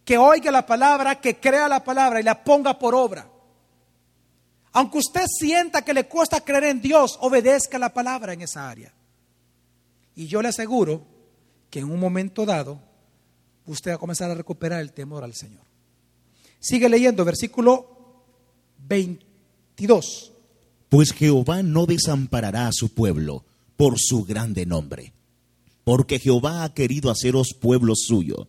que 0.06 0.18
oiga 0.18 0.52
la 0.52 0.66
palabra, 0.66 1.20
que 1.20 1.40
crea 1.40 1.68
la 1.68 1.84
palabra 1.84 2.20
y 2.20 2.24
la 2.24 2.44
ponga 2.44 2.80
por 2.80 2.96
obra. 2.96 3.30
Aunque 4.72 5.00
usted 5.00 5.26
sienta 5.28 5.84
que 5.84 5.94
le 5.94 6.08
cuesta 6.08 6.42
creer 6.42 6.66
en 6.66 6.82
Dios, 6.82 7.18
obedezca 7.22 7.78
la 7.80 7.94
palabra 7.94 8.34
en 8.34 8.42
esa 8.42 8.70
área. 8.70 8.94
Y 10.16 10.28
yo 10.28 10.42
le 10.42 10.50
aseguro 10.50 11.06
que 11.70 11.80
en 11.80 11.92
un 11.92 12.00
momento 12.00 12.46
dado 12.46 12.80
usted 13.66 13.92
va 13.92 13.96
a 13.96 14.00
comenzar 14.00 14.32
a 14.32 14.36
recuperar 14.36 14.82
el 14.82 14.94
temor 14.94 15.24
al 15.24 15.34
Señor. 15.34 15.64
Sigue 16.60 16.90
leyendo 16.90 17.24
versículo 17.26 18.24
22. 18.80 20.34
Pues 20.89 21.13
Jehová 21.13 21.62
no 21.62 21.86
desamparará 21.86 22.67
a 22.67 22.74
su 22.74 22.89
pueblo 22.89 23.46
por 23.77 23.96
su 24.00 24.25
grande 24.25 24.65
nombre, 24.65 25.13
porque 25.84 26.19
Jehová 26.19 26.63
ha 26.63 26.74
querido 26.74 27.12
haceros 27.12 27.53
pueblo 27.60 27.93
suyo. 27.96 28.48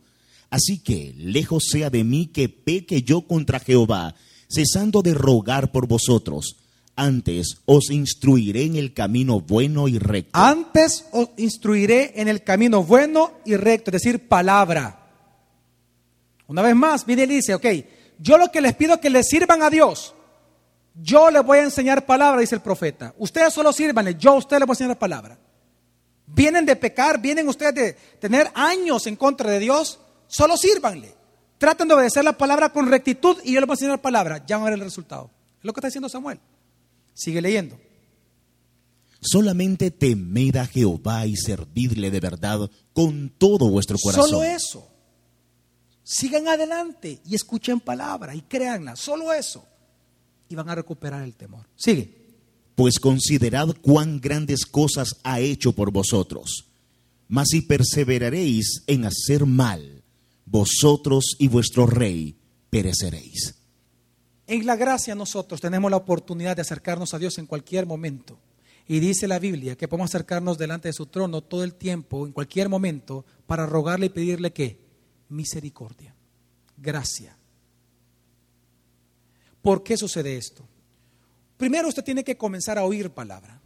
Así 0.48 0.78
que 0.78 1.14
lejos 1.16 1.64
sea 1.70 1.90
de 1.90 2.02
mí 2.02 2.26
que 2.26 2.48
peque 2.48 3.02
yo 3.02 3.22
contra 3.22 3.60
Jehová, 3.60 4.14
cesando 4.48 5.02
de 5.02 5.14
rogar 5.14 5.70
por 5.70 5.86
vosotros. 5.86 6.56
Antes 6.96 7.58
os 7.66 7.90
instruiré 7.90 8.64
en 8.64 8.76
el 8.76 8.92
camino 8.92 9.40
bueno 9.40 9.86
y 9.86 9.98
recto. 9.98 10.32
Antes 10.32 11.06
os 11.12 11.28
instruiré 11.36 12.14
en 12.16 12.28
el 12.28 12.42
camino 12.42 12.82
bueno 12.82 13.32
y 13.44 13.54
recto, 13.56 13.90
es 13.90 14.02
decir, 14.02 14.28
palabra. 14.28 15.08
Una 16.46 16.62
vez 16.62 16.74
más, 16.74 17.06
viene 17.06 17.24
y 17.24 17.26
dice, 17.26 17.54
ok, 17.54 17.66
yo 18.18 18.36
lo 18.38 18.50
que 18.50 18.60
les 18.60 18.74
pido 18.74 18.94
es 18.94 19.00
que 19.00 19.08
le 19.08 19.22
sirvan 19.22 19.62
a 19.62 19.70
Dios. 19.70 20.14
Yo 20.94 21.30
les 21.30 21.44
voy 21.44 21.58
a 21.58 21.64
enseñar 21.64 22.04
palabra, 22.04 22.40
dice 22.40 22.54
el 22.54 22.60
profeta. 22.60 23.14
Ustedes 23.18 23.52
solo 23.52 23.72
sírvanle, 23.72 24.16
yo 24.16 24.32
a 24.32 24.36
ustedes 24.36 24.60
les 24.60 24.66
voy 24.66 24.74
a 24.74 24.76
enseñar 24.76 24.98
palabra. 24.98 25.38
Vienen 26.26 26.64
de 26.64 26.76
pecar, 26.76 27.20
vienen 27.20 27.48
ustedes 27.48 27.74
de 27.74 27.92
tener 28.18 28.50
años 28.54 29.06
en 29.06 29.16
contra 29.16 29.50
de 29.50 29.58
Dios, 29.58 29.98
solo 30.26 30.56
sírvanle. 30.56 31.14
Traten 31.58 31.88
de 31.88 31.94
obedecer 31.94 32.24
la 32.24 32.36
palabra 32.36 32.72
con 32.72 32.88
rectitud 32.88 33.36
y 33.44 33.52
yo 33.52 33.60
les 33.60 33.66
voy 33.66 33.74
a 33.74 33.76
enseñar 33.76 34.00
palabra. 34.00 34.44
Ya 34.46 34.56
van 34.56 34.66
a 34.66 34.70
ver 34.70 34.78
el 34.78 34.84
resultado. 34.84 35.30
Es 35.58 35.64
lo 35.64 35.72
que 35.72 35.80
está 35.80 35.88
diciendo 35.88 36.08
Samuel. 36.08 36.40
Sigue 37.12 37.42
leyendo. 37.42 37.78
Solamente 39.20 39.90
temed 39.90 40.56
a 40.56 40.66
Jehová 40.66 41.26
y 41.26 41.36
servidle 41.36 42.10
de 42.10 42.20
verdad 42.20 42.70
con 42.94 43.28
todo 43.28 43.68
vuestro 43.68 43.98
corazón. 44.02 44.30
Solo 44.30 44.42
eso. 44.42 44.88
Sigan 46.02 46.48
adelante 46.48 47.20
y 47.26 47.34
escuchen 47.34 47.80
palabra 47.80 48.34
y 48.34 48.40
créanla. 48.40 48.96
Solo 48.96 49.32
eso. 49.32 49.66
Y 50.50 50.54
van 50.54 50.68
a 50.68 50.74
recuperar 50.74 51.22
el 51.22 51.34
temor. 51.34 51.66
Sigue. 51.76 52.20
Pues 52.74 52.98
considerad 52.98 53.68
cuán 53.80 54.20
grandes 54.20 54.66
cosas 54.66 55.16
ha 55.22 55.40
hecho 55.40 55.72
por 55.72 55.90
vosotros. 55.90 56.66
Mas 57.28 57.48
si 57.50 57.62
perseveraréis 57.62 58.82
en 58.86 59.04
hacer 59.06 59.46
mal, 59.46 60.02
vosotros 60.44 61.36
y 61.38 61.48
vuestro 61.48 61.86
rey 61.86 62.36
pereceréis. 62.68 63.54
En 64.48 64.66
la 64.66 64.74
gracia 64.74 65.14
nosotros 65.14 65.60
tenemos 65.60 65.90
la 65.90 65.96
oportunidad 65.96 66.56
de 66.56 66.62
acercarnos 66.62 67.14
a 67.14 67.20
Dios 67.20 67.38
en 67.38 67.46
cualquier 67.46 67.86
momento. 67.86 68.40
Y 68.88 68.98
dice 68.98 69.28
la 69.28 69.38
Biblia 69.38 69.76
que 69.76 69.86
podemos 69.86 70.10
acercarnos 70.10 70.58
delante 70.58 70.88
de 70.88 70.92
su 70.92 71.06
trono 71.06 71.42
todo 71.42 71.62
el 71.62 71.74
tiempo, 71.74 72.26
en 72.26 72.32
cualquier 72.32 72.68
momento, 72.68 73.24
para 73.46 73.64
rogarle 73.64 74.06
y 74.06 74.08
pedirle 74.08 74.52
qué? 74.52 74.80
Misericordia, 75.28 76.16
gracia. 76.76 77.36
¿Por 79.62 79.82
qué 79.82 79.96
sucede 79.96 80.36
esto? 80.36 80.64
Primero 81.56 81.88
usted 81.88 82.04
tiene 82.04 82.24
que 82.24 82.36
comenzar 82.36 82.78
a 82.78 82.84
oír 82.84 83.10
palabra. 83.10 83.60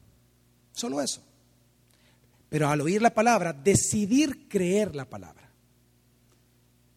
Solo 0.73 1.01
eso. 1.01 1.23
Pero 2.49 2.69
al 2.69 2.81
oír 2.81 3.01
la 3.01 3.15
palabra, 3.15 3.53
decidir 3.53 4.49
creer 4.49 4.95
la 4.95 5.05
palabra. 5.05 5.49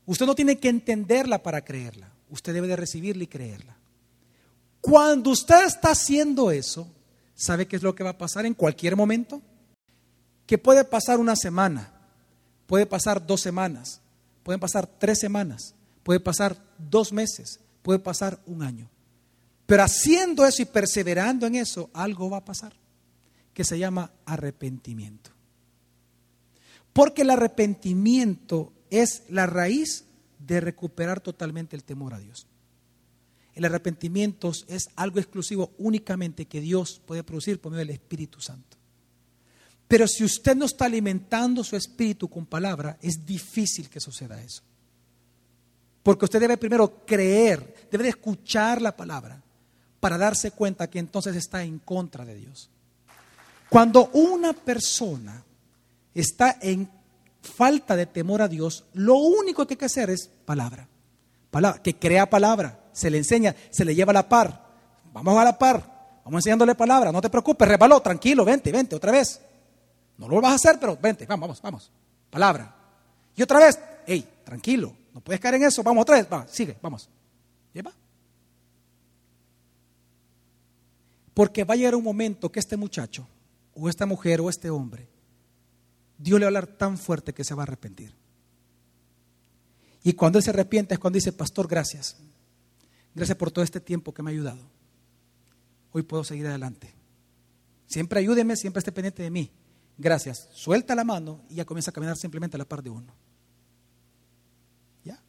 Usted 0.05 0.25
no 0.25 0.35
tiene 0.35 0.57
que 0.57 0.69
entenderla 0.69 1.43
para 1.43 1.63
creerla. 1.63 2.11
Usted 2.29 2.53
debe 2.53 2.67
de 2.67 2.75
recibirla 2.75 3.23
y 3.23 3.27
creerla. 3.27 3.77
Cuando 4.81 5.31
usted 5.31 5.65
está 5.65 5.91
haciendo 5.91 6.49
eso, 6.51 6.87
¿sabe 7.35 7.67
qué 7.67 7.75
es 7.75 7.83
lo 7.83 7.93
que 7.93 8.03
va 8.03 8.11
a 8.11 8.17
pasar 8.17 8.45
en 8.45 8.53
cualquier 8.53 8.95
momento? 8.95 9.41
Que 10.45 10.57
puede 10.57 10.83
pasar 10.85 11.19
una 11.19 11.35
semana, 11.35 11.91
puede 12.67 12.85
pasar 12.85 13.25
dos 13.25 13.41
semanas, 13.41 13.99
pueden 14.43 14.59
pasar 14.59 14.87
tres 14.87 15.19
semanas, 15.19 15.75
puede 16.03 16.21
pasar 16.21 16.55
dos 16.77 17.11
meses, 17.11 17.59
puede 17.87 17.99
pasar 17.99 18.41
un 18.47 18.63
año. 18.63 18.89
Pero 19.65 19.81
haciendo 19.81 20.45
eso 20.45 20.61
y 20.61 20.65
perseverando 20.65 21.47
en 21.47 21.55
eso, 21.55 21.89
algo 21.93 22.29
va 22.29 22.39
a 22.39 22.43
pasar, 22.43 22.73
que 23.53 23.63
se 23.63 23.79
llama 23.79 24.11
arrepentimiento. 24.25 25.31
Porque 26.91 27.21
el 27.21 27.29
arrepentimiento 27.29 28.73
es 28.89 29.23
la 29.29 29.45
raíz 29.45 30.03
de 30.37 30.59
recuperar 30.59 31.21
totalmente 31.21 31.77
el 31.77 31.85
temor 31.85 32.13
a 32.13 32.19
Dios. 32.19 32.45
El 33.55 33.63
arrepentimiento 33.63 34.51
es 34.67 34.89
algo 34.97 35.19
exclusivo 35.19 35.71
únicamente 35.77 36.43
que 36.43 36.59
Dios 36.59 37.01
puede 37.05 37.23
producir 37.23 37.61
por 37.61 37.71
medio 37.71 37.85
del 37.85 37.95
Espíritu 37.95 38.41
Santo. 38.41 38.75
Pero 39.87 40.09
si 40.09 40.25
usted 40.25 40.57
no 40.57 40.65
está 40.65 40.87
alimentando 40.87 41.63
su 41.63 41.77
espíritu 41.77 42.27
con 42.27 42.47
palabra, 42.47 42.97
es 43.01 43.25
difícil 43.25 43.89
que 43.89 44.01
suceda 44.01 44.43
eso. 44.43 44.61
Porque 46.07 46.23
usted 46.23 46.39
debe 46.39 46.55
primero 46.55 47.03
creer, 47.05 47.89
debe 47.91 48.05
de 48.05 48.11
escuchar 48.11 48.81
la 48.81 48.95
palabra 48.95 49.43
para 49.99 50.17
darse 50.17 50.51
cuenta 50.51 50.89
que 50.89 50.99
entonces 50.99 51.35
está 51.35 51.63
en 51.63 51.79
contra 51.79 52.23
de 52.23 52.33
Dios. 52.33 52.69
Cuando 53.67 54.09
una 54.13 54.53
persona 54.53 55.43
está 56.13 56.59
en 56.61 56.89
falta 57.41 57.97
de 57.97 58.05
temor 58.05 58.41
a 58.41 58.47
Dios, 58.47 58.85
lo 58.93 59.15
único 59.15 59.67
que 59.67 59.73
hay 59.73 59.77
que 59.77 59.83
hacer 59.83 60.09
es 60.09 60.29
palabra. 60.45 60.87
Palabra, 61.51 61.83
que 61.83 61.99
crea 61.99 62.29
palabra, 62.29 62.85
se 62.93 63.09
le 63.09 63.17
enseña, 63.17 63.53
se 63.69 63.83
le 63.83 63.93
lleva 63.93 64.11
a 64.11 64.13
la 64.13 64.29
par. 64.29 64.65
Vamos 65.11 65.37
a 65.37 65.43
la 65.43 65.59
par, 65.59 66.21
vamos 66.23 66.39
enseñándole 66.39 66.73
palabra, 66.75 67.11
no 67.11 67.19
te 67.19 67.29
preocupes, 67.29 67.67
rebaló, 67.67 67.99
tranquilo, 67.99 68.45
vente, 68.45 68.71
vente, 68.71 68.95
otra 68.95 69.11
vez. 69.11 69.41
No 70.17 70.29
lo 70.29 70.39
vas 70.39 70.53
a 70.53 70.55
hacer, 70.55 70.79
pero 70.79 70.95
vente, 70.95 71.25
vamos, 71.25 71.49
vamos, 71.49 71.61
vamos. 71.61 71.91
Palabra. 72.29 72.73
Y 73.35 73.41
otra 73.41 73.59
vez, 73.59 73.77
hey, 74.05 74.25
tranquilo, 74.45 74.95
no 75.17 75.21
puedes 75.21 75.41
caer 75.41 75.55
en 75.55 75.63
eso, 75.63 75.81
vamos 75.81 76.03
otra 76.03 76.17
vez, 76.17 76.27
va, 76.31 76.47
sigue, 76.47 76.77
vamos. 76.79 77.09
¿Lleva? 77.73 77.91
Porque 81.33 81.63
va 81.63 81.73
a 81.73 81.77
llegar 81.77 81.95
un 81.95 82.03
momento 82.03 82.51
que 82.51 82.59
este 82.59 82.77
muchacho, 82.77 83.27
o 83.73 83.89
esta 83.89 84.05
mujer, 84.05 84.41
o 84.41 84.49
este 84.49 84.69
hombre, 84.69 85.09
Dios 86.19 86.39
le 86.39 86.45
va 86.45 86.47
a 86.47 86.49
hablar 86.49 86.67
tan 86.67 86.99
fuerte 86.99 87.33
que 87.33 87.43
se 87.43 87.55
va 87.55 87.63
a 87.63 87.65
arrepentir. 87.65 88.13
Y 90.03 90.13
cuando 90.13 90.37
él 90.37 90.43
se 90.43 90.51
arrepiente 90.51 90.93
es 90.93 90.99
cuando 90.99 91.17
dice, 91.17 91.33
pastor, 91.33 91.67
gracias. 91.67 92.17
Gracias 93.15 93.37
por 93.39 93.49
todo 93.49 93.63
este 93.63 93.79
tiempo 93.79 94.13
que 94.13 94.21
me 94.21 94.29
ha 94.29 94.33
ayudado. 94.33 94.61
Hoy 95.93 96.03
puedo 96.03 96.23
seguir 96.23 96.45
adelante. 96.45 96.93
Siempre 97.87 98.19
ayúdeme, 98.19 98.55
siempre 98.55 98.79
esté 98.79 98.91
pendiente 98.91 99.23
de 99.23 99.31
mí. 99.31 99.51
Gracias. 99.97 100.47
Suelta 100.53 100.93
la 100.93 101.03
mano 101.03 101.41
y 101.49 101.55
ya 101.55 101.65
comienza 101.65 101.89
a 101.89 101.93
caminar 101.93 102.17
simplemente 102.17 102.55
a 102.55 102.59
la 102.59 102.65
par 102.65 102.83
de 102.83 102.91
uno. 102.91 103.13
¿Ya? 105.03 105.19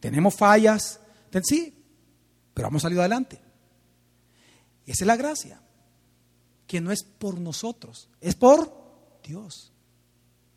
Tenemos 0.00 0.34
fallas, 0.34 1.00
sí, 1.42 1.74
pero 2.54 2.68
hemos 2.68 2.82
salido 2.82 3.02
adelante. 3.02 3.40
Esa 4.86 5.04
es 5.04 5.06
la 5.06 5.16
gracia, 5.16 5.60
que 6.66 6.80
no 6.80 6.90
es 6.90 7.02
por 7.04 7.38
nosotros, 7.38 8.08
es 8.20 8.34
por 8.34 9.20
Dios. 9.22 9.72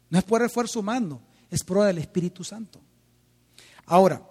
No 0.09 0.19
es 0.19 0.25
por 0.25 0.41
esfuerzo 0.43 0.79
humano, 0.79 1.21
es 1.49 1.63
por 1.63 1.87
el 1.87 1.97
Espíritu 1.97 2.43
Santo. 2.43 2.79
Ahora, 3.85 4.21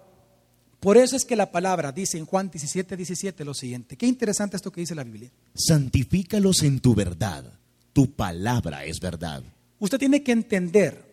por 0.81 0.97
eso 0.97 1.15
es 1.15 1.25
que 1.25 1.37
la 1.37 1.53
palabra 1.53 1.93
dice 1.93 2.19
en 2.19 2.27
Juan 2.27 2.51
17, 2.51 2.97
17 2.97 3.45
lo 3.45 3.55
siguiente. 3.55 3.97
Qué 3.97 4.07
interesante 4.07 4.57
esto 4.57 4.73
que 4.73 4.81
dice 4.81 4.95
la 4.95 5.05
Biblia. 5.05 5.31
Santifícalos 5.55 6.63
en 6.63 6.81
tu 6.81 6.95
verdad. 6.95 7.45
Tu 7.93 8.11
palabra 8.13 8.85
es 8.85 8.99
verdad. 8.99 9.45
Usted 9.79 9.99
tiene 9.99 10.23
que 10.23 10.33
entender 10.33 11.12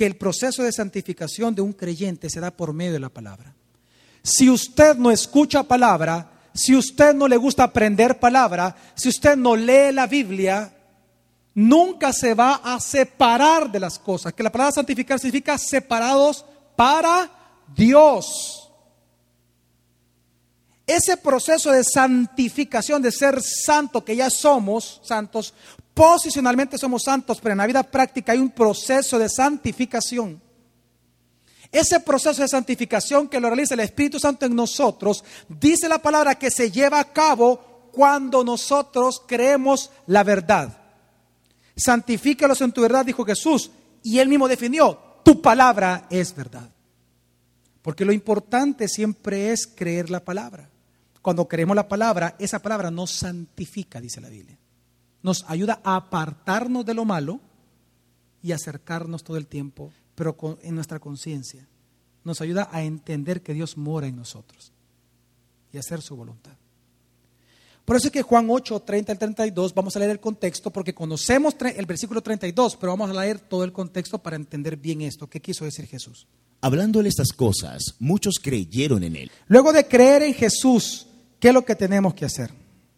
que 0.00 0.06
el 0.06 0.16
proceso 0.16 0.62
de 0.62 0.72
santificación 0.72 1.54
de 1.54 1.60
un 1.60 1.74
creyente 1.74 2.30
se 2.30 2.40
da 2.40 2.50
por 2.50 2.72
medio 2.72 2.94
de 2.94 3.00
la 3.00 3.10
palabra. 3.10 3.54
Si 4.22 4.48
usted 4.48 4.96
no 4.96 5.10
escucha 5.10 5.62
palabra, 5.62 6.48
si 6.54 6.74
usted 6.74 7.12
no 7.12 7.28
le 7.28 7.36
gusta 7.36 7.64
aprender 7.64 8.18
palabra, 8.18 8.74
si 8.94 9.10
usted 9.10 9.36
no 9.36 9.54
lee 9.54 9.92
la 9.92 10.06
Biblia, 10.06 10.74
nunca 11.54 12.14
se 12.14 12.32
va 12.32 12.62
a 12.64 12.80
separar 12.80 13.70
de 13.70 13.78
las 13.78 13.98
cosas. 13.98 14.32
Que 14.32 14.42
la 14.42 14.50
palabra 14.50 14.72
santificar 14.72 15.18
significa 15.18 15.58
separados 15.58 16.46
para 16.74 17.30
Dios. 17.76 18.72
Ese 20.86 21.18
proceso 21.18 21.72
de 21.72 21.84
santificación, 21.84 23.02
de 23.02 23.12
ser 23.12 23.42
santo, 23.42 24.02
que 24.02 24.16
ya 24.16 24.30
somos 24.30 25.02
santos, 25.04 25.52
posicionalmente 25.94 26.78
somos 26.78 27.02
santos, 27.02 27.38
pero 27.40 27.52
en 27.52 27.58
la 27.58 27.66
vida 27.66 27.82
práctica 27.82 28.32
hay 28.32 28.38
un 28.38 28.50
proceso 28.50 29.18
de 29.18 29.28
santificación. 29.28 30.40
Ese 31.72 32.00
proceso 32.00 32.42
de 32.42 32.48
santificación 32.48 33.28
que 33.28 33.38
lo 33.38 33.48
realiza 33.48 33.74
el 33.74 33.80
Espíritu 33.80 34.18
Santo 34.18 34.46
en 34.46 34.56
nosotros, 34.56 35.24
dice 35.48 35.88
la 35.88 36.00
palabra 36.00 36.34
que 36.34 36.50
se 36.50 36.70
lleva 36.70 36.98
a 36.98 37.12
cabo 37.12 37.90
cuando 37.92 38.42
nosotros 38.42 39.22
creemos 39.26 39.90
la 40.06 40.24
verdad. 40.24 40.76
Santifícalos 41.76 42.60
en 42.60 42.72
tu 42.72 42.82
verdad, 42.82 43.06
dijo 43.06 43.24
Jesús, 43.24 43.70
y 44.02 44.18
él 44.18 44.28
mismo 44.28 44.48
definió, 44.48 44.98
tu 45.24 45.40
palabra 45.40 46.06
es 46.10 46.34
verdad. 46.34 46.68
Porque 47.82 48.04
lo 48.04 48.12
importante 48.12 48.88
siempre 48.88 49.52
es 49.52 49.66
creer 49.66 50.10
la 50.10 50.20
palabra. 50.20 50.68
Cuando 51.22 51.46
creemos 51.46 51.76
la 51.76 51.88
palabra, 51.88 52.34
esa 52.38 52.60
palabra 52.60 52.90
nos 52.90 53.10
santifica, 53.10 54.00
dice 54.00 54.20
la 54.20 54.28
Biblia. 54.28 54.58
Nos 55.22 55.44
ayuda 55.48 55.80
a 55.84 55.96
apartarnos 55.96 56.84
de 56.84 56.94
lo 56.94 57.04
malo 57.04 57.40
y 58.42 58.52
acercarnos 58.52 59.22
todo 59.22 59.36
el 59.36 59.46
tiempo 59.46 59.92
pero 60.20 60.58
en 60.62 60.74
nuestra 60.74 60.98
conciencia. 60.98 61.66
Nos 62.24 62.42
ayuda 62.42 62.68
a 62.70 62.82
entender 62.82 63.40
que 63.40 63.54
Dios 63.54 63.78
mora 63.78 64.06
en 64.06 64.16
nosotros 64.16 64.70
y 65.72 65.78
hacer 65.78 66.02
su 66.02 66.14
voluntad. 66.14 66.52
Por 67.86 67.96
eso 67.96 68.08
es 68.08 68.12
que 68.12 68.20
Juan 68.20 68.46
8, 68.50 68.80
30 68.80 69.12
al 69.12 69.18
32, 69.18 69.72
vamos 69.72 69.96
a 69.96 69.98
leer 69.98 70.10
el 70.10 70.20
contexto 70.20 70.70
porque 70.70 70.92
conocemos 70.92 71.56
el 71.74 71.86
versículo 71.86 72.20
32, 72.20 72.76
pero 72.76 72.92
vamos 72.92 73.08
a 73.08 73.18
leer 73.18 73.38
todo 73.38 73.64
el 73.64 73.72
contexto 73.72 74.18
para 74.18 74.36
entender 74.36 74.76
bien 74.76 75.00
esto. 75.00 75.26
¿Qué 75.26 75.40
quiso 75.40 75.64
decir 75.64 75.86
Jesús? 75.86 76.26
Hablándole 76.60 77.08
estas 77.08 77.32
cosas, 77.32 77.94
muchos 77.98 78.34
creyeron 78.42 79.02
en 79.02 79.16
él. 79.16 79.30
Luego 79.46 79.72
de 79.72 79.88
creer 79.88 80.22
en 80.22 80.34
Jesús, 80.34 81.06
¿qué 81.38 81.48
es 81.48 81.54
lo 81.54 81.64
que 81.64 81.76
tenemos 81.76 82.12
que 82.12 82.26
hacer? 82.26 82.52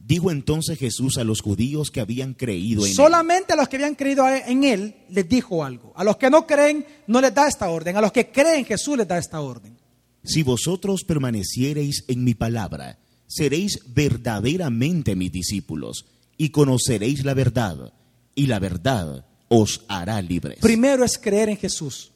Dijo 0.05 0.33
entonces 0.33 0.79
Jesús 0.79 1.17
a 1.17 1.25
los 1.25 1.41
judíos 1.41 1.93
que 1.93 2.01
habían 2.01 2.35
creído 2.35 2.83
en 2.83 2.91
él. 2.91 2.95
Solamente 2.97 3.53
a 3.53 3.57
los 3.57 3.69
que 3.69 3.77
habían 3.77 3.95
creído 3.95 4.29
en 4.29 4.65
Él 4.65 4.97
les 5.09 5.29
dijo 5.29 5.65
algo. 5.65 5.93
A 5.95 6.03
los 6.03 6.17
que 6.17 6.29
no 6.29 6.45
creen 6.45 6.85
no 7.07 7.21
les 7.21 7.33
da 7.33 7.47
esta 7.47 7.71
orden. 7.71 7.97
A 7.97 8.01
los 8.01 8.11
que 8.11 8.33
creen 8.33 8.65
Jesús 8.65 8.97
les 8.97 9.07
da 9.07 9.17
esta 9.17 9.41
orden. 9.41 9.79
Si 10.25 10.43
vosotros 10.43 11.05
permaneciereis 11.05 12.05
en 12.09 12.25
mi 12.25 12.35
palabra, 12.35 12.99
seréis 13.29 13.81
verdaderamente 13.95 15.17
mis 15.17 15.33
discípulos, 15.33 16.07
y 16.37 16.51
conoceréis 16.51 17.25
la 17.25 17.35
verdad, 17.35 17.93
y 18.35 18.47
la 18.47 18.59
verdad 18.59 19.27
os 19.49 19.85
hará 19.89 20.21
libres. 20.21 20.59
Primero 20.61 21.05
es 21.05 21.17
creer 21.19 21.49
en 21.49 21.57
Jesús. 21.57 22.13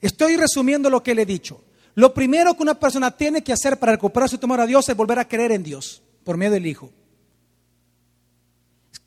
Estoy 0.00 0.36
resumiendo 0.36 0.90
lo 0.90 1.02
que 1.02 1.14
le 1.14 1.22
he 1.22 1.26
dicho. 1.26 1.62
Lo 1.94 2.12
primero 2.14 2.56
que 2.56 2.62
una 2.62 2.78
persona 2.78 3.16
tiene 3.16 3.42
que 3.42 3.52
hacer 3.52 3.78
para 3.78 3.92
recuperar 3.92 4.28
su 4.28 4.38
temor 4.38 4.60
a 4.60 4.66
Dios 4.66 4.88
es 4.88 4.96
volver 4.96 5.18
a 5.18 5.28
creer 5.28 5.52
en 5.52 5.62
Dios 5.62 6.02
por 6.24 6.36
medio 6.36 6.52
del 6.52 6.66
Hijo. 6.66 6.90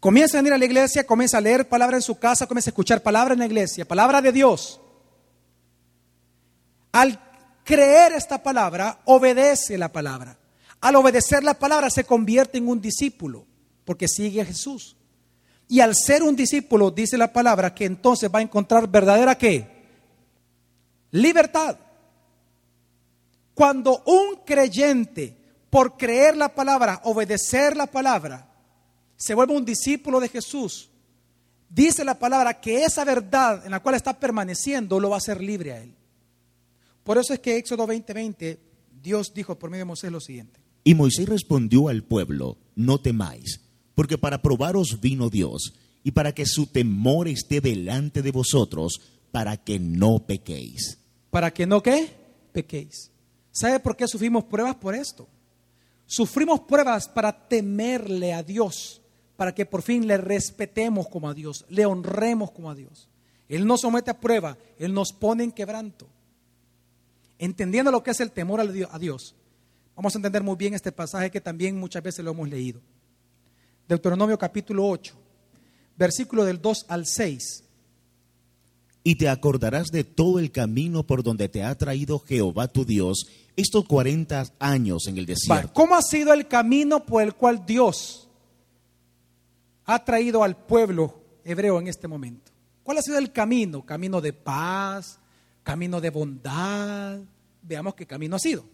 Comienza 0.03 0.37
a 0.37 0.41
venir 0.41 0.51
a 0.51 0.57
la 0.57 0.65
iglesia, 0.65 1.07
comienza 1.07 1.37
a 1.37 1.39
leer 1.39 1.69
palabra 1.69 1.95
en 1.95 2.01
su 2.01 2.19
casa, 2.19 2.45
comienza 2.45 2.69
a 2.69 2.71
escuchar 2.71 3.01
palabra 3.01 3.35
en 3.35 3.39
la 3.39 3.45
iglesia, 3.45 3.87
palabra 3.87 4.21
de 4.21 4.33
Dios. 4.33 4.81
Al 6.91 7.17
creer 7.63 8.11
esta 8.11 8.43
palabra, 8.43 8.99
obedece 9.05 9.77
la 9.77 9.93
palabra. 9.93 10.37
Al 10.81 10.97
obedecer 10.97 11.41
la 11.41 11.53
palabra 11.53 11.89
se 11.89 12.03
convierte 12.03 12.57
en 12.57 12.67
un 12.67 12.81
discípulo, 12.81 13.45
porque 13.85 14.09
sigue 14.09 14.41
a 14.41 14.45
Jesús. 14.45 14.97
Y 15.69 15.79
al 15.79 15.95
ser 15.95 16.21
un 16.21 16.35
discípulo, 16.35 16.91
dice 16.91 17.17
la 17.17 17.31
palabra, 17.31 17.73
que 17.73 17.85
entonces 17.85 18.29
va 18.29 18.39
a 18.39 18.41
encontrar 18.41 18.89
verdadera 18.89 19.37
qué? 19.37 19.85
Libertad. 21.11 21.77
Cuando 23.53 24.03
un 24.05 24.41
creyente, 24.45 25.33
por 25.69 25.95
creer 25.95 26.35
la 26.35 26.49
palabra, 26.49 26.99
obedecer 27.05 27.77
la 27.77 27.87
palabra, 27.87 28.52
se 29.23 29.33
vuelve 29.33 29.55
un 29.55 29.63
discípulo 29.63 30.19
de 30.19 30.27
Jesús, 30.27 30.89
dice 31.69 32.03
la 32.03 32.19
palabra 32.19 32.59
que 32.59 32.83
esa 32.83 33.05
verdad 33.05 33.65
en 33.65 33.71
la 33.71 33.79
cual 33.81 33.95
está 33.95 34.19
permaneciendo 34.19 34.99
lo 34.99 35.11
va 35.11 35.15
a 35.15 35.19
hacer 35.19 35.41
libre 35.41 35.71
a 35.71 35.81
él. 35.81 35.95
Por 37.05 37.17
eso 37.17 37.33
es 37.33 37.39
que 37.39 37.55
Éxodo 37.55 37.87
20:20, 37.87 38.59
Dios 39.01 39.33
dijo 39.33 39.57
por 39.57 39.69
medio 39.69 39.83
de 39.83 39.85
Moisés 39.85 40.11
lo 40.11 40.19
siguiente. 40.19 40.59
Y 40.83 40.93
Moisés 40.93 41.29
respondió 41.29 41.87
al 41.87 42.03
pueblo, 42.03 42.57
no 42.75 42.99
temáis, 42.99 43.61
porque 43.95 44.17
para 44.17 44.41
probaros 44.41 44.99
vino 44.99 45.29
Dios, 45.29 45.73
y 46.03 46.11
para 46.11 46.33
que 46.33 46.45
su 46.45 46.67
temor 46.67 47.29
esté 47.29 47.61
delante 47.61 48.21
de 48.21 48.31
vosotros, 48.31 48.99
para 49.31 49.55
que 49.55 49.79
no 49.79 50.19
pequéis. 50.19 50.97
Para 51.31 51.53
que 51.53 51.65
no 51.65 51.81
qué? 51.81 52.11
Pequéis. 52.51 53.09
¿Sabe 53.53 53.79
por 53.79 53.95
qué 53.95 54.05
sufrimos 54.05 54.43
pruebas 54.43 54.75
por 54.75 54.93
esto? 54.95 55.29
Sufrimos 56.05 56.59
pruebas 56.59 57.07
para 57.07 57.47
temerle 57.47 58.33
a 58.33 58.43
Dios, 58.43 59.01
para 59.35 59.53
que 59.55 59.65
por 59.65 59.81
fin 59.81 60.07
le 60.07 60.17
respetemos 60.17 61.07
como 61.07 61.29
a 61.29 61.33
Dios, 61.33 61.65
le 61.69 61.85
honremos 61.85 62.51
como 62.51 62.69
a 62.69 62.75
Dios. 62.75 63.09
Él 63.49 63.65
nos 63.67 63.81
somete 63.81 64.11
a 64.11 64.19
prueba, 64.19 64.57
Él 64.77 64.93
nos 64.93 65.11
pone 65.13 65.43
en 65.43 65.51
quebranto. 65.51 66.07
Entendiendo 67.39 67.91
lo 67.91 68.03
que 68.03 68.11
es 68.11 68.19
el 68.19 68.31
temor 68.31 68.61
a 68.61 68.65
Dios- 68.99 69.35
vamos 69.95 70.15
a 70.15 70.17
entender 70.17 70.43
muy 70.43 70.55
bien 70.55 70.73
este 70.73 70.91
pasaje 70.91 71.29
que 71.29 71.41
también 71.41 71.77
muchas 71.79 72.01
veces 72.03 72.23
lo 72.23 72.31
hemos 72.31 72.47
leído. 72.49 72.79
Deuteronomio 73.87 74.37
capítulo 74.37 74.87
8, 74.87 75.13
versículo 75.97 76.45
del 76.45 76.61
2 76.61 76.85
al 76.87 77.05
6. 77.05 77.63
Y 79.03 79.15
te 79.15 79.27
acordarás 79.27 79.87
de 79.91 80.05
todo 80.05 80.39
el 80.39 80.51
camino 80.51 81.03
por 81.05 81.23
donde 81.23 81.49
te 81.49 81.61
ha 81.63 81.75
traído 81.77 82.19
Jehová 82.19 82.69
tu 82.69 82.85
Dios 82.85 83.25
estos 83.57 83.85
cuarenta 83.85 84.45
años 84.59 85.07
en 85.07 85.17
el 85.17 85.25
desierto. 85.25 85.73
¿Cómo 85.73 85.95
ha 85.95 86.01
sido 86.01 86.33
el 86.33 86.47
camino 86.47 87.05
por 87.05 87.21
el 87.21 87.33
cual 87.35 87.65
Dios 87.65 88.29
ha 89.85 90.03
traído 90.03 90.43
al 90.43 90.55
pueblo 90.57 91.21
hebreo 91.43 91.79
en 91.79 91.87
este 91.87 92.07
momento? 92.07 92.51
¿Cuál 92.83 92.97
ha 92.97 93.01
sido 93.01 93.17
el 93.17 93.31
camino? 93.31 93.85
Camino 93.85 94.19
de 94.21 94.33
paz, 94.33 95.19
camino 95.63 96.01
de 96.01 96.09
bondad. 96.09 97.19
Veamos 97.61 97.95
qué 97.95 98.05
camino 98.05 98.35
ha 98.35 98.39
sido. 98.39 98.65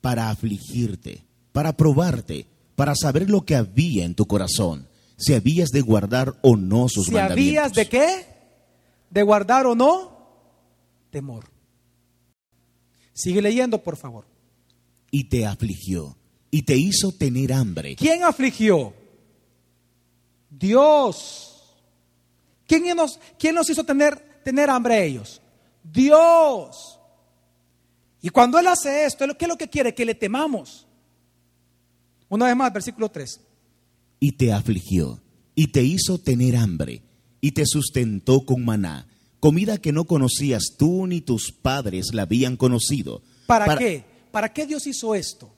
Para 0.00 0.30
afligirte, 0.30 1.24
para 1.52 1.76
probarte, 1.76 2.46
para 2.76 2.94
saber 2.94 3.28
lo 3.30 3.44
que 3.44 3.56
había 3.56 4.04
en 4.04 4.14
tu 4.14 4.26
corazón, 4.26 4.88
si 5.16 5.34
habías 5.34 5.70
de 5.70 5.80
guardar 5.80 6.38
o 6.42 6.56
no 6.56 6.88
sus 6.88 7.06
Si 7.06 7.12
mandamientos. 7.12 7.58
habías 7.64 7.72
de 7.74 7.88
qué? 7.88 8.26
De 9.10 9.22
guardar 9.22 9.66
o 9.66 9.74
no 9.74 10.12
temor. 11.10 11.44
Sigue 13.12 13.42
leyendo, 13.42 13.82
por 13.82 13.96
favor. 13.96 14.24
Y 15.10 15.24
te 15.24 15.44
afligió, 15.46 16.16
y 16.50 16.62
te 16.62 16.76
hizo 16.76 17.12
tener 17.12 17.52
hambre, 17.52 17.94
¿Quién 17.96 18.24
afligió? 18.24 18.94
Dios. 20.58 21.74
¿Quién 22.66 22.96
nos, 22.96 23.18
quién 23.38 23.54
nos 23.54 23.68
hizo 23.70 23.84
tener, 23.84 24.40
tener 24.44 24.70
hambre 24.70 24.94
a 24.94 25.02
ellos? 25.02 25.40
Dios. 25.82 26.98
Y 28.20 28.28
cuando 28.28 28.58
Él 28.58 28.66
hace 28.66 29.04
esto, 29.04 29.26
¿qué 29.36 29.44
es 29.44 29.48
lo 29.48 29.58
que 29.58 29.68
quiere? 29.68 29.94
Que 29.94 30.04
le 30.04 30.14
temamos. 30.14 30.86
Una 32.28 32.46
vez 32.46 32.56
más, 32.56 32.72
versículo 32.72 33.10
3. 33.10 33.40
y 34.20 34.32
te 34.32 34.52
afligió, 34.52 35.20
y 35.54 35.66
te 35.68 35.82
hizo 35.82 36.18
tener 36.18 36.56
hambre, 36.56 37.02
y 37.40 37.52
te 37.52 37.66
sustentó 37.66 38.46
con 38.46 38.64
maná, 38.64 39.08
comida 39.40 39.78
que 39.78 39.92
no 39.92 40.04
conocías 40.04 40.76
tú 40.78 41.06
ni 41.08 41.20
tus 41.20 41.50
padres 41.50 42.14
la 42.14 42.22
habían 42.22 42.56
conocido. 42.56 43.22
¿Para, 43.46 43.76
qué? 43.76 44.04
¿Para 44.30 44.52
qué 44.52 44.64
Dios 44.64 44.86
hizo 44.86 45.14
esto? 45.16 45.52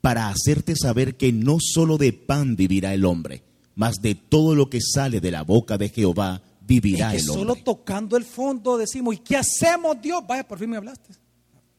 Para 0.00 0.28
hacerte 0.28 0.76
saber 0.76 1.16
que 1.16 1.32
no 1.32 1.58
solo 1.60 1.98
de 1.98 2.12
pan 2.12 2.54
vivirá 2.54 2.94
el 2.94 3.04
hombre, 3.04 3.42
mas 3.76 4.00
de 4.02 4.16
todo 4.16 4.56
lo 4.56 4.68
que 4.68 4.80
sale 4.80 5.20
de 5.20 5.30
la 5.30 5.42
boca 5.42 5.78
de 5.78 5.88
Jehová 5.90 6.42
vivirá 6.62 7.14
Es 7.14 7.22
que 7.22 7.28
el 7.28 7.36
solo 7.36 7.52
hombre. 7.52 7.62
tocando 7.62 8.16
el 8.16 8.24
fondo 8.24 8.76
decimos, 8.76 9.14
¿y 9.14 9.18
qué 9.18 9.36
hacemos 9.36 10.00
Dios? 10.02 10.26
Vaya, 10.26 10.48
por 10.48 10.58
fin 10.58 10.68
me 10.70 10.76
hablaste. 10.78 11.14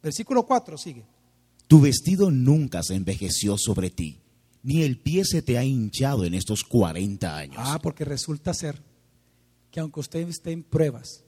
Versículo 0.01 0.45
4, 0.45 0.77
sigue. 0.77 1.03
Tu 1.67 1.81
vestido 1.81 2.31
nunca 2.31 2.81
se 2.83 2.95
envejeció 2.95 3.57
sobre 3.57 3.89
ti, 3.89 4.21
ni 4.63 4.83
el 4.83 4.97
pie 4.99 5.25
se 5.25 5.41
te 5.41 5.57
ha 5.57 5.65
hinchado 5.65 6.23
en 6.23 6.33
estos 6.35 6.63
cuarenta 6.63 7.35
años. 7.35 7.57
Ah, 7.59 7.79
porque 7.81 8.05
resulta 8.05 8.53
ser 8.53 8.81
que 9.71 9.81
aunque 9.81 9.99
usted 9.99 10.25
esté 10.29 10.51
en 10.51 10.63
pruebas, 10.63 11.25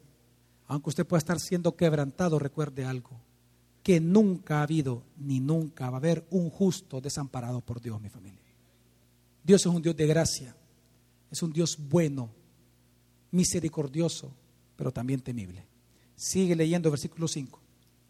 aunque 0.68 0.90
usted 0.90 1.06
pueda 1.06 1.18
estar 1.18 1.40
siendo 1.40 1.76
quebrantado, 1.76 2.40
recuerde 2.40 2.86
algo, 2.86 3.20
que 3.84 4.00
nunca 4.00 4.60
ha 4.60 4.64
habido 4.64 5.04
ni 5.18 5.40
nunca 5.40 5.90
va 5.90 5.98
a 5.98 6.00
haber 6.00 6.26
un 6.30 6.50
justo 6.50 7.02
desamparado 7.02 7.60
por 7.62 7.82
Dios, 7.82 8.00
mi 8.00 8.10
familia. 8.10 8.40
Dios 9.44 9.62
es 9.62 9.68
un 9.68 9.82
Dios 9.82 9.96
de 9.98 10.06
gracia, 10.06 10.56
es 11.32 11.44
un 11.44 11.54
Dios 11.54 11.78
bueno, 11.90 12.30
misericordioso, 13.32 14.32
pero 14.76 14.92
también 14.92 15.22
temible. 15.22 15.66
Sigue 16.16 16.56
leyendo 16.56 16.90
versículo 16.90 17.28
5. 17.28 17.60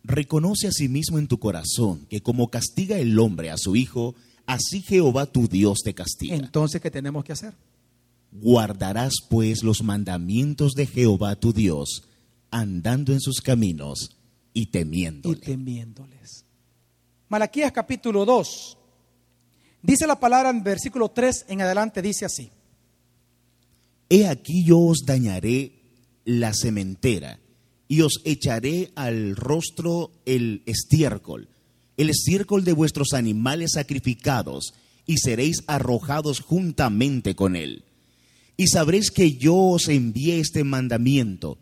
Reconoce 0.03 0.67
a 0.67 0.71
sí 0.71 0.87
mismo 0.87 1.19
en 1.19 1.27
tu 1.27 1.39
corazón 1.39 2.05
que 2.09 2.21
como 2.21 2.49
castiga 2.49 2.97
el 2.97 3.17
hombre 3.19 3.51
a 3.51 3.57
su 3.57 3.75
hijo, 3.75 4.15
así 4.45 4.81
Jehová 4.81 5.25
tu 5.25 5.47
Dios 5.47 5.79
te 5.83 5.93
castiga. 5.93 6.35
Entonces, 6.35 6.81
¿qué 6.81 6.89
tenemos 6.89 7.23
que 7.23 7.33
hacer? 7.33 7.53
Guardarás 8.31 9.13
pues 9.29 9.63
los 9.63 9.83
mandamientos 9.83 10.73
de 10.73 10.85
Jehová 10.85 11.35
tu 11.35 11.51
Dios, 11.51 12.03
andando 12.51 13.11
en 13.11 13.19
sus 13.19 13.41
caminos 13.41 14.11
y 14.11 14.19
y 14.53 14.67
temiéndole. 14.67 15.37
temiéndoles. 15.37 16.45
Malaquías 17.29 17.71
capítulo 17.71 18.25
2. 18.25 18.77
Dice 19.81 20.07
la 20.07 20.19
palabra 20.19 20.49
en 20.49 20.63
versículo 20.63 21.09
3 21.09 21.45
en 21.47 21.61
adelante, 21.61 22.01
dice 22.01 22.25
así. 22.25 22.51
He 24.09 24.27
aquí 24.27 24.63
yo 24.63 24.79
os 24.79 25.05
dañaré 25.05 25.73
la 26.25 26.53
sementera 26.53 27.39
y 27.87 28.01
os 28.01 28.21
echaré 28.25 28.91
al 28.95 29.35
rostro 29.35 30.11
el 30.25 30.63
estiércol, 30.65 31.47
el 31.97 32.09
estiércol 32.09 32.63
de 32.63 32.73
vuestros 32.73 33.13
animales 33.13 33.71
sacrificados, 33.73 34.73
y 35.05 35.17
seréis 35.17 35.63
arrojados 35.65 36.39
juntamente 36.39 37.35
con 37.35 37.55
él. 37.55 37.83
Y 38.57 38.67
sabréis 38.67 39.09
que 39.09 39.33
yo 39.33 39.55
os 39.55 39.87
envié 39.87 40.39
este 40.39 40.63
mandamiento 40.63 41.57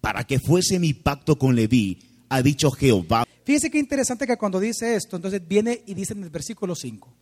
para 0.00 0.22
que 0.22 0.38
fuese 0.38 0.78
mi 0.78 0.94
pacto 0.94 1.36
con 1.36 1.56
Leví, 1.56 1.98
ha 2.28 2.40
dicho 2.40 2.70
Jehová. 2.70 3.26
Fíjense 3.44 3.70
qué 3.70 3.80
interesante 3.80 4.28
que 4.28 4.36
cuando 4.36 4.60
dice 4.60 4.94
esto, 4.94 5.16
entonces 5.16 5.42
viene 5.46 5.82
y 5.86 5.94
dice 5.94 6.12
en 6.12 6.22
el 6.22 6.30
versículo 6.30 6.76
5. 6.76 7.12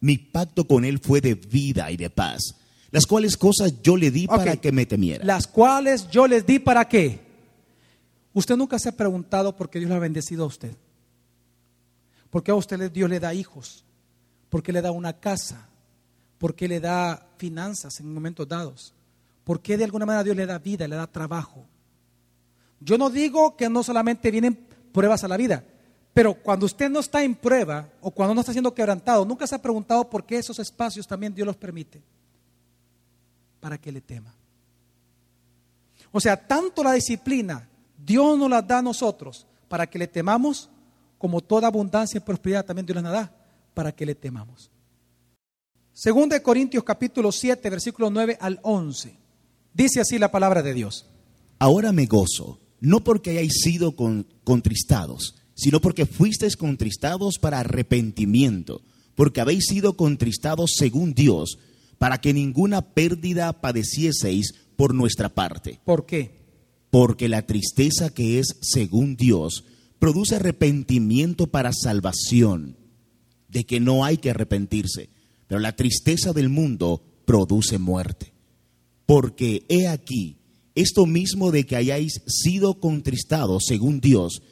Mi 0.00 0.18
pacto 0.18 0.66
con 0.66 0.84
él 0.84 0.98
fue 0.98 1.22
de 1.22 1.34
vida 1.34 1.90
y 1.90 1.96
de 1.96 2.10
paz, 2.10 2.54
las 2.94 3.06
cuales 3.06 3.36
cosas 3.36 3.82
yo 3.82 3.96
le 3.96 4.12
di 4.12 4.28
para 4.28 4.54
que 4.54 4.70
me 4.70 4.86
temiera. 4.86 5.24
Las 5.24 5.48
cuales 5.48 6.08
yo 6.10 6.28
les 6.28 6.46
di 6.46 6.60
para 6.60 6.88
qué. 6.88 7.18
Usted 8.32 8.56
nunca 8.56 8.78
se 8.78 8.88
ha 8.88 8.92
preguntado 8.92 9.56
por 9.56 9.68
qué 9.68 9.80
Dios 9.80 9.88
le 9.88 9.96
ha 9.96 9.98
bendecido 9.98 10.44
a 10.44 10.46
usted. 10.46 10.76
¿Por 12.30 12.44
qué 12.44 12.52
a 12.52 12.54
usted 12.54 12.92
Dios 12.92 13.10
le 13.10 13.18
da 13.18 13.34
hijos? 13.34 13.84
¿Por 14.48 14.62
qué 14.62 14.72
le 14.72 14.80
da 14.80 14.92
una 14.92 15.12
casa? 15.14 15.66
¿Por 16.38 16.54
qué 16.54 16.68
le 16.68 16.78
da 16.78 17.26
finanzas 17.36 17.98
en 17.98 18.14
momentos 18.14 18.46
dados? 18.46 18.94
¿Por 19.42 19.60
qué 19.60 19.76
de 19.76 19.82
alguna 19.82 20.06
manera 20.06 20.22
Dios 20.22 20.36
le 20.36 20.46
da 20.46 20.60
vida, 20.60 20.86
le 20.86 20.94
da 20.94 21.08
trabajo? 21.08 21.66
Yo 22.78 22.96
no 22.96 23.10
digo 23.10 23.56
que 23.56 23.68
no 23.68 23.82
solamente 23.82 24.30
vienen 24.30 24.68
pruebas 24.92 25.24
a 25.24 25.28
la 25.28 25.36
vida. 25.36 25.64
Pero 26.12 26.34
cuando 26.34 26.66
usted 26.66 26.88
no 26.88 27.00
está 27.00 27.24
en 27.24 27.34
prueba 27.34 27.88
o 28.00 28.12
cuando 28.12 28.36
no 28.36 28.40
está 28.42 28.52
siendo 28.52 28.72
quebrantado, 28.72 29.24
nunca 29.24 29.48
se 29.48 29.56
ha 29.56 29.60
preguntado 29.60 30.08
por 30.08 30.24
qué 30.24 30.36
esos 30.36 30.60
espacios 30.60 31.08
también 31.08 31.34
Dios 31.34 31.44
los 31.44 31.56
permite. 31.56 32.00
Para 33.64 33.78
que 33.78 33.90
le 33.90 34.02
tema. 34.02 34.30
O 36.12 36.20
sea, 36.20 36.36
tanto 36.36 36.84
la 36.84 36.92
disciplina 36.92 37.66
Dios 37.96 38.38
nos 38.38 38.50
la 38.50 38.60
da 38.60 38.80
a 38.80 38.82
nosotros 38.82 39.46
para 39.68 39.86
que 39.86 39.98
le 39.98 40.06
temamos, 40.06 40.68
como 41.16 41.40
toda 41.40 41.68
abundancia 41.68 42.18
y 42.18 42.20
prosperidad 42.20 42.66
también 42.66 42.84
Dios 42.84 42.96
nos 42.96 43.04
la 43.04 43.10
da 43.10 43.36
para 43.72 43.90
que 43.90 44.04
le 44.04 44.14
temamos. 44.14 44.70
Segunda 45.94 46.36
de 46.36 46.42
Corintios 46.42 46.84
capítulo 46.84 47.32
7, 47.32 47.70
versículo 47.70 48.10
9 48.10 48.36
al 48.38 48.60
11. 48.62 49.16
Dice 49.72 50.02
así 50.02 50.18
la 50.18 50.30
palabra 50.30 50.62
de 50.62 50.74
Dios. 50.74 51.06
Ahora 51.58 51.90
me 51.90 52.04
gozo, 52.04 52.60
no 52.80 53.02
porque 53.02 53.30
hayáis 53.30 53.62
sido 53.62 53.96
contristados, 54.44 55.36
sino 55.54 55.80
porque 55.80 56.04
fuisteis 56.04 56.58
contristados 56.58 57.38
para 57.38 57.60
arrepentimiento, 57.60 58.82
porque 59.14 59.40
habéis 59.40 59.64
sido 59.68 59.96
contristados 59.96 60.74
según 60.76 61.14
Dios, 61.14 61.58
para 61.98 62.20
que 62.20 62.32
ninguna 62.32 62.82
pérdida 62.82 63.60
padecieseis 63.60 64.54
por 64.76 64.94
nuestra 64.94 65.34
parte. 65.34 65.80
¿Por 65.84 66.06
qué? 66.06 66.42
Porque 66.90 67.28
la 67.28 67.46
tristeza 67.46 68.10
que 68.10 68.38
es 68.38 68.56
según 68.60 69.16
Dios 69.16 69.64
produce 69.98 70.36
arrepentimiento 70.36 71.46
para 71.46 71.72
salvación, 71.72 72.76
de 73.48 73.64
que 73.64 73.80
no 73.80 74.04
hay 74.04 74.18
que 74.18 74.30
arrepentirse, 74.30 75.08
pero 75.46 75.60
la 75.60 75.76
tristeza 75.76 76.32
del 76.32 76.48
mundo 76.48 77.02
produce 77.24 77.78
muerte. 77.78 78.32
Porque 79.06 79.64
he 79.68 79.86
aquí, 79.88 80.38
esto 80.74 81.06
mismo 81.06 81.52
de 81.52 81.64
que 81.64 81.76
hayáis 81.76 82.22
sido 82.26 82.80
contristados 82.80 83.64
según 83.66 84.00
Dios, 84.00 84.42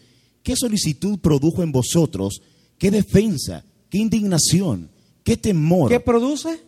¿qué 0.42 0.56
solicitud 0.56 1.18
produjo 1.18 1.62
en 1.62 1.72
vosotros? 1.72 2.42
¿Qué 2.78 2.90
defensa? 2.90 3.64
¿Qué 3.90 3.98
indignación? 3.98 4.90
¿Qué 5.24 5.36
temor? 5.36 5.90
¿Qué 5.90 6.00
produce? 6.00 6.60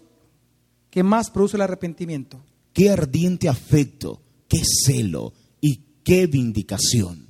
¿Qué 0.94 1.02
más 1.02 1.28
produce 1.28 1.56
el 1.56 1.62
arrepentimiento? 1.62 2.40
qué 2.72 2.88
ardiente 2.88 3.48
afecto, 3.48 4.22
qué 4.48 4.62
celo 4.64 5.32
y 5.60 5.80
qué 6.04 6.28
vindicación. 6.28 7.26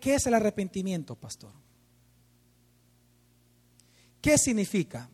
¿Qué 0.00 0.14
es 0.14 0.24
el 0.28 0.34
arrepentimiento, 0.34 1.16
pastor? 1.16 1.50
¿Qué 4.20 4.38
significa? 4.38 5.10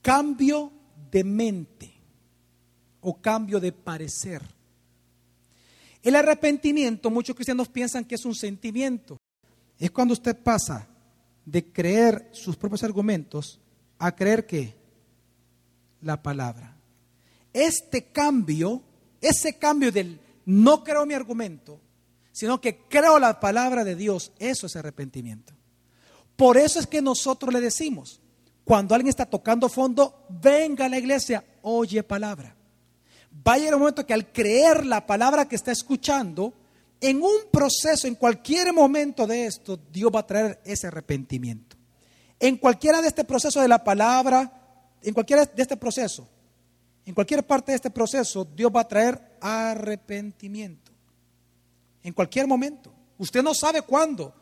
Cambio 0.00 0.70
de 1.10 1.24
mente 1.24 1.92
o 3.00 3.20
cambio 3.20 3.58
de 3.58 3.72
parecer. 3.72 4.42
El 6.04 6.14
arrepentimiento, 6.14 7.10
muchos 7.10 7.34
cristianos 7.34 7.68
piensan 7.68 8.04
que 8.04 8.14
es 8.14 8.24
un 8.24 8.36
sentimiento. 8.36 9.16
Es 9.76 9.90
cuando 9.90 10.14
usted 10.14 10.40
pasa 10.40 10.88
de 11.44 11.72
creer 11.72 12.28
sus 12.30 12.56
propios 12.56 12.84
argumentos 12.84 13.60
a 13.98 14.14
creer 14.14 14.46
que 14.46 14.76
la 16.00 16.22
palabra. 16.22 16.76
Este 17.52 18.04
cambio, 18.06 18.82
ese 19.20 19.58
cambio 19.58 19.92
del 19.92 20.20
no 20.44 20.82
creo 20.82 21.06
mi 21.06 21.14
argumento, 21.14 21.80
sino 22.32 22.60
que 22.60 22.86
creo 22.88 23.18
la 23.18 23.38
palabra 23.38 23.84
de 23.84 23.94
Dios, 23.94 24.32
eso 24.38 24.66
es 24.66 24.76
arrepentimiento. 24.76 25.52
Por 26.36 26.56
eso 26.56 26.80
es 26.80 26.86
que 26.86 27.02
nosotros 27.02 27.52
le 27.52 27.60
decimos, 27.60 28.20
cuando 28.64 28.94
alguien 28.94 29.10
está 29.10 29.26
tocando 29.26 29.68
fondo, 29.68 30.26
venga 30.28 30.86
a 30.86 30.88
la 30.88 30.98
iglesia, 30.98 31.44
oye 31.62 32.02
palabra. 32.02 32.56
Vaya 33.30 33.68
el 33.68 33.76
momento 33.76 34.06
que 34.06 34.14
al 34.14 34.32
creer 34.32 34.84
la 34.86 35.06
palabra 35.06 35.48
que 35.48 35.56
está 35.56 35.72
escuchando, 35.72 36.54
en 37.00 37.22
un 37.22 37.50
proceso, 37.50 38.06
en 38.06 38.14
cualquier 38.14 38.72
momento 38.72 39.26
de 39.26 39.46
esto, 39.46 39.78
Dios 39.90 40.12
va 40.14 40.20
a 40.20 40.26
traer 40.26 40.60
ese 40.64 40.86
arrepentimiento. 40.86 41.76
En 42.38 42.56
cualquiera 42.56 43.00
de 43.02 43.08
este 43.08 43.24
proceso 43.24 43.60
de 43.60 43.68
la 43.68 43.82
palabra, 43.82 44.96
en 45.02 45.12
cualquiera 45.12 45.44
de 45.44 45.62
este 45.62 45.76
proceso, 45.76 46.28
en 47.04 47.14
cualquier 47.14 47.46
parte 47.46 47.72
de 47.72 47.76
este 47.76 47.90
proceso, 47.90 48.44
Dios 48.44 48.70
va 48.74 48.82
a 48.82 48.88
traer 48.88 49.36
arrepentimiento. 49.40 50.92
En 52.02 52.12
cualquier 52.12 52.46
momento. 52.46 52.92
Usted 53.18 53.42
no 53.42 53.54
sabe 53.54 53.82
cuándo, 53.82 54.34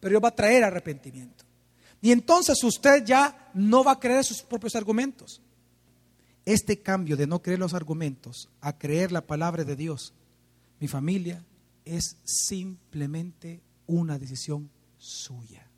pero 0.00 0.10
Dios 0.10 0.22
va 0.22 0.28
a 0.28 0.34
traer 0.34 0.64
arrepentimiento. 0.64 1.44
Y 2.00 2.10
entonces 2.10 2.62
usted 2.64 3.04
ya 3.04 3.50
no 3.54 3.84
va 3.84 3.92
a 3.92 4.00
creer 4.00 4.24
sus 4.24 4.42
propios 4.42 4.74
argumentos. 4.74 5.40
Este 6.44 6.82
cambio 6.82 7.16
de 7.16 7.26
no 7.26 7.40
creer 7.40 7.60
los 7.60 7.74
argumentos 7.74 8.48
a 8.60 8.76
creer 8.76 9.12
la 9.12 9.26
palabra 9.26 9.64
de 9.64 9.76
Dios, 9.76 10.12
mi 10.80 10.88
familia, 10.88 11.44
es 11.84 12.16
simplemente 12.24 13.62
una 13.86 14.18
decisión 14.18 14.70
suya. 14.98 15.68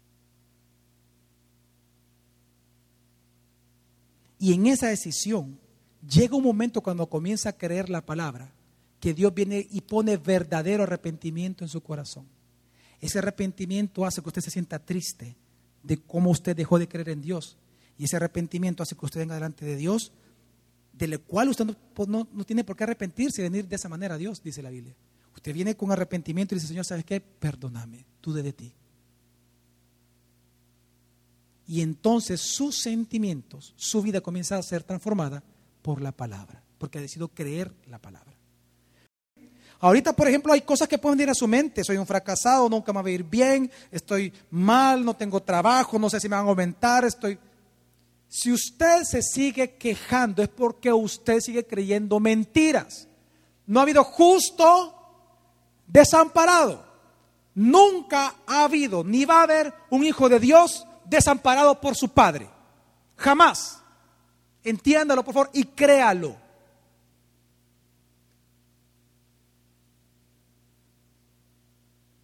Y 4.39 4.53
en 4.53 4.67
esa 4.67 4.89
decisión 4.89 5.59
llega 6.09 6.37
un 6.37 6.45
momento 6.45 6.81
cuando 6.81 7.09
comienza 7.09 7.51
a 7.51 7.57
creer 7.57 7.91
la 7.91 8.05
palabra 8.05 8.53
que 9.01 9.15
Dios 9.15 9.35
viene 9.35 9.67
y 9.71 9.83
pone 9.83 10.17
verdadero 10.17 10.85
arrepentimiento 10.85 11.65
en 11.65 11.69
su 11.69 11.83
corazón. 11.83 12.27
Ese 13.01 13.19
arrepentimiento 13.19 14.07
hace 14.07 14.23
que 14.23 14.29
usted 14.29 14.43
se 14.43 14.51
sienta 14.51 14.79
triste 14.79 15.37
de 15.83 15.99
cómo 15.99 16.31
usted 16.31 16.57
dejó 16.57 16.79
de 16.79 16.89
creer 16.89 17.11
en 17.11 17.21
Dios. 17.21 17.59
Y 17.99 18.05
ese 18.05 18.17
arrepentimiento 18.17 18.83
hace 18.83 18.97
que 18.97 19.05
usted 19.05 19.21
venga 19.21 19.35
delante 19.35 19.65
de 19.65 19.77
Dios, 19.77 20.13
de 20.93 21.09
lo 21.09 21.23
cual 21.23 21.51
usted 21.51 21.67
no, 21.67 21.77
pues, 21.93 22.09
no, 22.09 22.25
tiene 22.47 22.65
por 22.65 22.77
qué 22.77 22.85
arrepentirse 22.85 23.43
y 23.43 23.45
venir 23.45 23.69
de 23.69 23.77
esa 23.77 23.89
manera 23.89 24.15
a 24.15 24.19
Dios, 24.19 24.43
dice 24.43 24.63
la 24.63 24.71
Biblia. 24.71 24.95
Usted 25.35 25.53
viene 25.53 25.77
con 25.77 25.93
arrepentimiento 25.93 26.55
y 26.55 26.57
dice, 26.57 26.69
Señor, 26.69 26.87
¿sabes 26.87 27.05
qué? 27.05 27.21
Perdóname, 27.21 28.07
tú 28.21 28.33
de 28.33 28.53
ti. 28.53 28.73
Y 31.67 31.81
entonces 31.81 32.41
sus 32.41 32.81
sentimientos, 32.81 33.75
su 33.77 34.03
vida 34.03 34.21
comienza 34.21 34.57
a 34.57 34.63
ser 34.63 34.83
transformada 34.83 35.43
por 35.85 36.01
la 36.01 36.13
palabra, 36.13 36.63
porque 36.79 36.97
ha 36.97 37.03
decidido 37.03 37.29
creer 37.29 37.71
la 37.89 37.99
palabra. 37.99 38.33
Ahorita, 39.81 40.15
por 40.15 40.27
ejemplo, 40.27 40.51
hay 40.51 40.63
cosas 40.63 40.89
que 40.89 40.97
pueden 40.97 41.21
ir 41.21 41.29
a 41.29 41.35
su 41.35 41.47
mente. 41.47 41.85
Soy 41.85 41.99
un 41.99 42.07
fracasado, 42.07 42.71
nunca 42.71 42.91
me 42.91 43.03
va 43.03 43.09
a 43.09 43.13
ir 43.13 43.23
bien, 43.23 43.71
estoy 43.91 44.33
mal, 44.51 45.05
no 45.05 45.15
tengo 45.15 45.43
trabajo, 45.43 45.99
no 45.99 46.09
sé 46.09 46.21
si 46.21 46.29
me 46.29 46.37
van 46.37 46.47
a 46.47 46.49
aumentar, 46.49 47.05
estoy... 47.05 47.39
Si 48.27 48.51
usted 48.51 49.03
se 49.05 49.21
sigue 49.21 49.77
quejando 49.77 50.43
es 50.43 50.49
porque 50.49 50.91
usted 50.91 51.39
sigue 51.41 51.67
creyendo 51.67 52.19
mentiras. 52.19 53.07
No 53.67 53.79
ha 53.79 53.83
habido 53.83 54.03
justo 54.05 54.95
desamparado. 55.87 56.83
Nunca 57.55 58.37
ha 58.47 58.65
habido 58.65 59.05
ni 59.05 59.27
va 59.27 59.41
a 59.41 59.43
haber 59.43 59.75
un 59.91 60.03
hijo 60.03 60.31
de 60.31 60.41
Dios 60.41 60.87
desamparado 61.05 61.79
por 61.79 61.95
su 61.95 62.09
padre. 62.09 62.49
Jamás. 63.17 63.84
Entiéndalo, 64.65 65.23
por 65.23 65.35
favor, 65.35 65.51
y 65.53 65.65
créalo. 65.65 66.37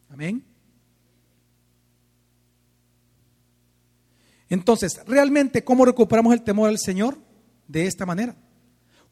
Amén. 0.09 0.43
Entonces, 4.49 5.01
realmente, 5.07 5.63
¿cómo 5.63 5.85
recuperamos 5.85 6.33
el 6.33 6.43
temor 6.43 6.69
al 6.69 6.79
Señor? 6.79 7.17
De 7.69 7.87
esta 7.87 8.05
manera. 8.05 8.35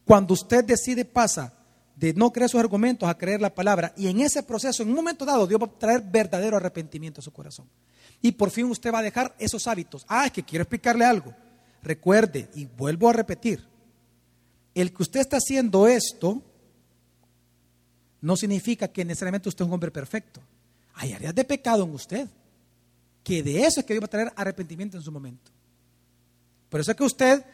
Cuando 0.05 0.35
usted 0.35 0.64
decide, 0.64 1.05
pasa 1.05 1.55
de 1.95 2.14
no 2.14 2.33
creer 2.33 2.49
sus 2.49 2.61
argumentos 2.61 3.09
a 3.09 3.17
creer 3.17 3.41
la 3.41 3.55
palabra, 3.55 3.93
y 3.97 4.09
en 4.09 4.21
ese 4.21 4.43
proceso, 4.43 4.83
en 4.83 4.88
un 4.88 4.97
momento 4.97 5.25
dado, 5.25 5.47
Dios 5.47 5.61
va 5.61 5.67
a 5.67 5.79
traer 5.79 6.01
verdadero 6.01 6.57
arrepentimiento 6.57 7.21
a 7.21 7.25
su 7.25 7.33
corazón. 7.33 7.69
Y 8.21 8.33
por 8.33 8.51
fin 8.51 8.67
usted 8.67 8.93
va 8.93 8.99
a 8.99 9.03
dejar 9.03 9.35
esos 9.38 9.67
hábitos. 9.67 10.05
Ah, 10.09 10.27
es 10.27 10.33
que 10.33 10.43
quiero 10.43 10.62
explicarle 10.62 11.05
algo. 11.05 11.35
Recuerde, 11.83 12.51
y 12.55 12.67
vuelvo 12.67 13.09
a 13.09 13.12
repetir, 13.12 13.67
el 14.75 14.93
que 14.93 15.03
usted 15.03 15.21
está 15.21 15.38
haciendo 15.38 15.87
esto 15.87 16.43
no 18.21 18.37
significa 18.37 18.88
que 18.88 19.05
necesariamente 19.05 19.49
usted 19.49 19.64
es 19.64 19.69
un 19.69 19.75
hombre 19.75 19.91
perfecto. 19.91 20.41
Hay 20.95 21.12
áreas 21.12 21.35
de 21.35 21.45
pecado 21.45 21.85
en 21.85 21.95
usted, 21.95 22.29
que 23.23 23.43
de 23.43 23.64
eso 23.64 23.81
es 23.81 23.87
que 23.87 23.95
Dios 23.95 24.03
va 24.03 24.07
a 24.07 24.11
traer 24.11 24.33
arrepentimiento 24.35 24.97
en 24.97 25.03
su 25.03 25.12
momento. 25.12 25.51
Por 26.69 26.81
eso 26.81 26.91
es 26.91 26.97
que 26.97 27.05
usted 27.05 27.45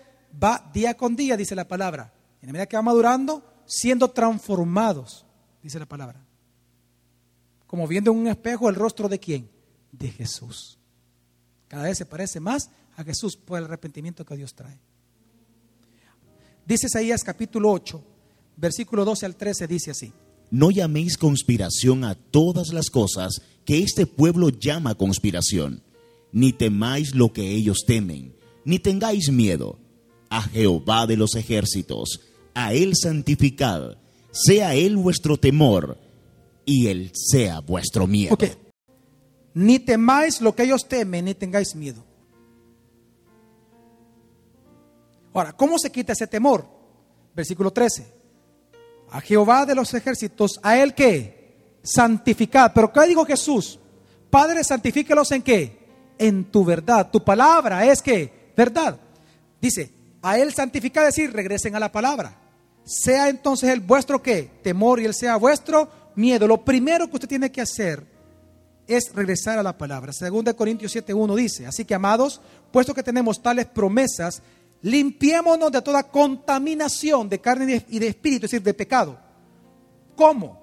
va 0.42 0.70
día 0.72 0.94
con 0.94 1.14
día, 1.14 1.36
dice 1.36 1.54
la 1.54 1.68
palabra, 1.68 2.12
en 2.40 2.48
la 2.48 2.52
medida 2.52 2.66
que 2.66 2.76
va 2.76 2.82
madurando, 2.82 3.44
siendo 3.66 4.10
transformados, 4.10 5.24
dice 5.62 5.78
la 5.78 5.86
palabra. 5.86 6.24
Como 7.66 7.86
viendo 7.86 8.12
en 8.12 8.18
un 8.18 8.28
espejo 8.28 8.68
el 8.68 8.74
rostro 8.74 9.08
de 9.08 9.18
quién? 9.18 9.50
De 9.92 10.10
Jesús. 10.10 10.78
Cada 11.68 11.84
vez 11.84 11.98
se 11.98 12.06
parece 12.06 12.40
más 12.40 12.70
a 12.96 13.04
Jesús 13.04 13.36
por 13.36 13.58
el 13.58 13.64
arrepentimiento 13.64 14.24
que 14.24 14.36
Dios 14.36 14.54
trae. 14.54 14.78
Dice 16.66 16.86
Isaías 16.86 17.22
capítulo 17.22 17.70
8, 17.72 18.02
versículo 18.56 19.04
12 19.04 19.26
al 19.26 19.36
13, 19.36 19.66
dice 19.66 19.90
así. 19.90 20.12
No 20.50 20.70
llaméis 20.70 21.18
conspiración 21.18 22.04
a 22.04 22.14
todas 22.14 22.72
las 22.72 22.90
cosas 22.90 23.42
que 23.64 23.78
este 23.78 24.06
pueblo 24.06 24.50
llama 24.50 24.94
conspiración, 24.94 25.82
ni 26.32 26.52
temáis 26.52 27.14
lo 27.14 27.32
que 27.32 27.50
ellos 27.50 27.84
temen, 27.86 28.34
ni 28.64 28.78
tengáis 28.78 29.30
miedo. 29.30 29.78
A 30.30 30.42
Jehová 30.42 31.06
de 31.06 31.16
los 31.16 31.36
ejércitos, 31.36 32.20
a 32.54 32.72
Él 32.72 32.94
santificad, 32.96 33.98
sea 34.32 34.74
Él 34.74 34.96
vuestro 34.96 35.36
temor, 35.36 35.98
y 36.64 36.88
Él 36.88 37.12
sea 37.14 37.60
vuestro 37.60 38.06
miedo. 38.06 38.36
Ni 39.54 39.78
temáis 39.78 40.40
lo 40.40 40.54
que 40.54 40.64
ellos 40.64 40.86
temen, 40.88 41.24
ni 41.24 41.34
tengáis 41.34 41.74
miedo. 41.74 42.04
Ahora, 45.32 45.52
¿cómo 45.52 45.78
se 45.78 45.90
quita 45.90 46.12
ese 46.12 46.26
temor? 46.26 46.66
Versículo 47.34 47.72
13. 47.72 48.06
A 49.10 49.20
Jehová 49.20 49.64
de 49.64 49.74
los 49.74 49.94
ejércitos, 49.94 50.58
a 50.62 50.78
él 50.78 50.94
que 50.94 51.78
santificad. 51.82 52.72
Pero 52.74 52.92
¿qué 52.92 53.06
dijo 53.06 53.24
Jesús? 53.24 53.78
Padre, 54.30 54.64
santifíquelos 54.64 55.30
en 55.32 55.42
qué? 55.42 55.78
En 56.18 56.44
tu 56.46 56.64
verdad. 56.64 57.10
Tu 57.10 57.22
palabra 57.22 57.86
es 57.86 58.02
que 58.02 58.52
verdad. 58.56 58.98
Dice, 59.60 59.90
a 60.22 60.38
él 60.38 60.52
santificad, 60.52 61.04
decir, 61.04 61.32
regresen 61.32 61.76
a 61.76 61.80
la 61.80 61.92
palabra. 61.92 62.40
Sea 62.84 63.28
entonces 63.28 63.70
el 63.70 63.80
vuestro 63.80 64.20
qué? 64.22 64.50
Temor 64.62 65.00
y 65.00 65.04
él 65.04 65.14
sea 65.14 65.36
vuestro 65.36 65.88
miedo. 66.16 66.46
Lo 66.46 66.64
primero 66.64 67.08
que 67.08 67.16
usted 67.16 67.28
tiene 67.28 67.52
que 67.52 67.60
hacer 67.60 68.13
es 68.86 69.12
regresar 69.14 69.58
a 69.58 69.62
la 69.62 69.76
palabra. 69.76 70.12
Segunda 70.12 70.54
Corintios 70.54 70.94
7.1 70.94 71.34
dice, 71.34 71.66
así 71.66 71.84
que 71.84 71.94
amados, 71.94 72.40
puesto 72.70 72.94
que 72.94 73.02
tenemos 73.02 73.42
tales 73.42 73.66
promesas, 73.66 74.42
limpiémonos 74.82 75.72
de 75.72 75.82
toda 75.82 76.02
contaminación 76.04 77.28
de 77.28 77.40
carne 77.40 77.84
y 77.88 77.98
de 77.98 78.08
espíritu, 78.08 78.46
es 78.46 78.50
decir, 78.50 78.62
de 78.62 78.74
pecado. 78.74 79.18
¿Cómo? 80.14 80.60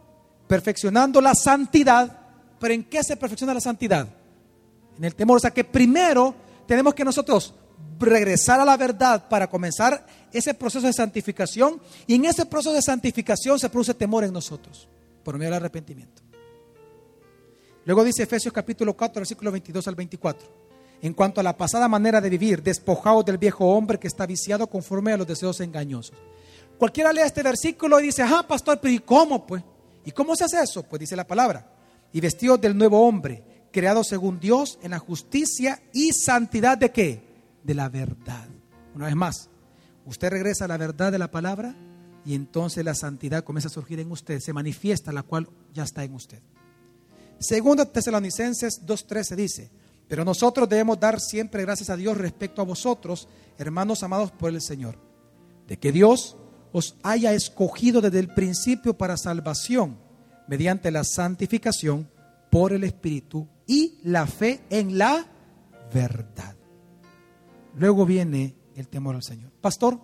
Perfeccionando 0.48 1.20
la 1.22 1.34
santidad. 1.36 2.20
¿Pero 2.60 2.74
en 2.74 2.84
qué 2.84 3.04
se 3.04 3.18
perfecciona 3.18 3.54
la 3.54 3.62
santidad? 3.62 4.08
En 4.98 5.04
el 5.04 5.16
temor. 5.16 5.38
O 5.38 5.40
sea 5.40 5.52
que 5.52 5.64
primero 5.64 6.36
tenemos 6.68 6.94
que 6.94 7.04
nosotros 7.04 7.56
regresar 8.00 8.60
a 8.60 8.66
la 8.66 8.78
verdad 8.78 9.28
para 9.28 9.50
comenzar 9.50 10.06
ese 10.32 10.54
proceso 10.54 10.86
de 10.86 10.94
santificación. 10.94 11.82
Y 12.06 12.16
en 12.16 12.26
ese 12.26 12.46
proceso 12.46 12.74
de 12.74 12.82
santificación 12.82 13.58
se 13.60 13.70
produce 13.70 13.96
temor 13.96 14.24
en 14.24 14.34
nosotros, 14.34 14.88
por 15.24 15.36
medio 15.38 15.52
del 15.52 15.62
arrepentimiento. 15.62 16.22
Luego 17.86 18.04
dice 18.04 18.24
Efesios 18.24 18.54
capítulo 18.54 18.96
4, 18.96 19.22
versículo 19.22 19.52
22 19.52 19.88
al 19.88 19.96
24 19.96 20.72
en 21.02 21.14
cuanto 21.14 21.42
a 21.42 21.44
la 21.44 21.58
pasada 21.58 21.88
manera 21.88 22.22
de 22.22 22.30
vivir, 22.30 22.62
despojados 22.62 23.26
del 23.26 23.38
viejo 23.38 23.66
hombre 23.66 24.00
que 24.00 24.08
está 24.08 24.26
viciado 24.26 24.68
conforme 24.68 25.12
a 25.12 25.18
los 25.18 25.28
deseos 25.28 25.60
engañosos. 25.60 26.16
Cualquiera 26.78 27.12
lea 27.12 27.26
este 27.26 27.44
versículo 27.44 28.00
y 28.00 28.04
dice, 28.04 28.24
ah, 28.24 28.46
pastor, 28.48 28.80
pero 28.80 28.94
¿y 28.94 29.00
cómo 29.00 29.46
pues? 29.46 29.64
¿Y 30.06 30.12
cómo 30.12 30.36
se 30.36 30.46
hace 30.46 30.62
eso? 30.62 30.84
Pues 30.84 31.00
dice 31.00 31.16
la 31.16 31.28
palabra, 31.28 31.72
y 32.14 32.22
vestidos 32.22 32.62
del 32.62 32.78
nuevo 32.78 33.06
hombre, 33.08 33.44
creado 33.72 34.04
según 34.04 34.40
Dios 34.40 34.78
en 34.84 34.92
la 34.92 35.00
justicia 35.00 35.82
y 35.94 36.12
santidad 36.12 36.78
de 36.78 36.92
qué? 36.92 37.24
De 37.64 37.74
la 37.74 37.90
verdad. 37.90 38.48
Una 38.94 39.06
vez 39.06 39.16
más, 39.16 39.50
usted 40.06 40.30
regresa 40.30 40.66
a 40.66 40.68
la 40.68 40.78
verdad 40.78 41.12
de 41.12 41.20
la 41.20 41.32
palabra 41.32 41.76
y 42.26 42.36
entonces 42.36 42.86
la 42.86 42.94
santidad 42.94 43.44
comienza 43.44 43.70
a 43.70 43.72
surgir 43.72 44.00
en 44.00 44.12
usted, 44.12 44.40
se 44.40 44.54
manifiesta 44.54 45.12
la 45.12 45.24
cual 45.24 45.50
ya 45.74 45.84
está 45.84 46.04
en 46.04 46.14
usted. 46.14 46.42
Segunda 47.42 47.86
Tesalonicenses 47.86 48.86
2.13 48.86 49.36
dice, 49.36 49.72
pero 50.08 50.24
nosotros 50.24 50.70
debemos 50.70 51.00
dar 51.00 51.20
siempre 51.20 51.64
gracias 51.64 51.90
a 51.90 51.96
Dios 51.96 52.16
respecto 52.16 52.62
a 52.62 52.66
vosotros, 52.66 53.28
hermanos 53.58 54.04
amados 54.04 54.32
por 54.32 54.52
el 54.52 54.62
Señor, 54.62 55.00
de 55.68 55.80
que 55.80 55.92
Dios 55.92 56.38
os 56.72 56.96
haya 57.02 57.34
escogido 57.34 58.00
desde 58.00 58.20
el 58.20 58.28
principio 58.28 58.96
para 58.96 59.18
salvación, 59.18 59.98
mediante 60.48 60.92
la 60.92 61.04
santificación 61.04 62.08
por 62.52 62.74
el 62.74 62.84
Espíritu 62.84 63.48
y 63.66 63.98
la 64.04 64.28
fe 64.28 64.62
en 64.70 65.00
la 65.00 65.26
verdad. 65.92 66.56
Luego 67.76 68.06
viene 68.06 68.54
el 68.76 68.88
temor 68.88 69.16
al 69.16 69.24
Señor. 69.24 69.52
Pastor, 69.62 70.00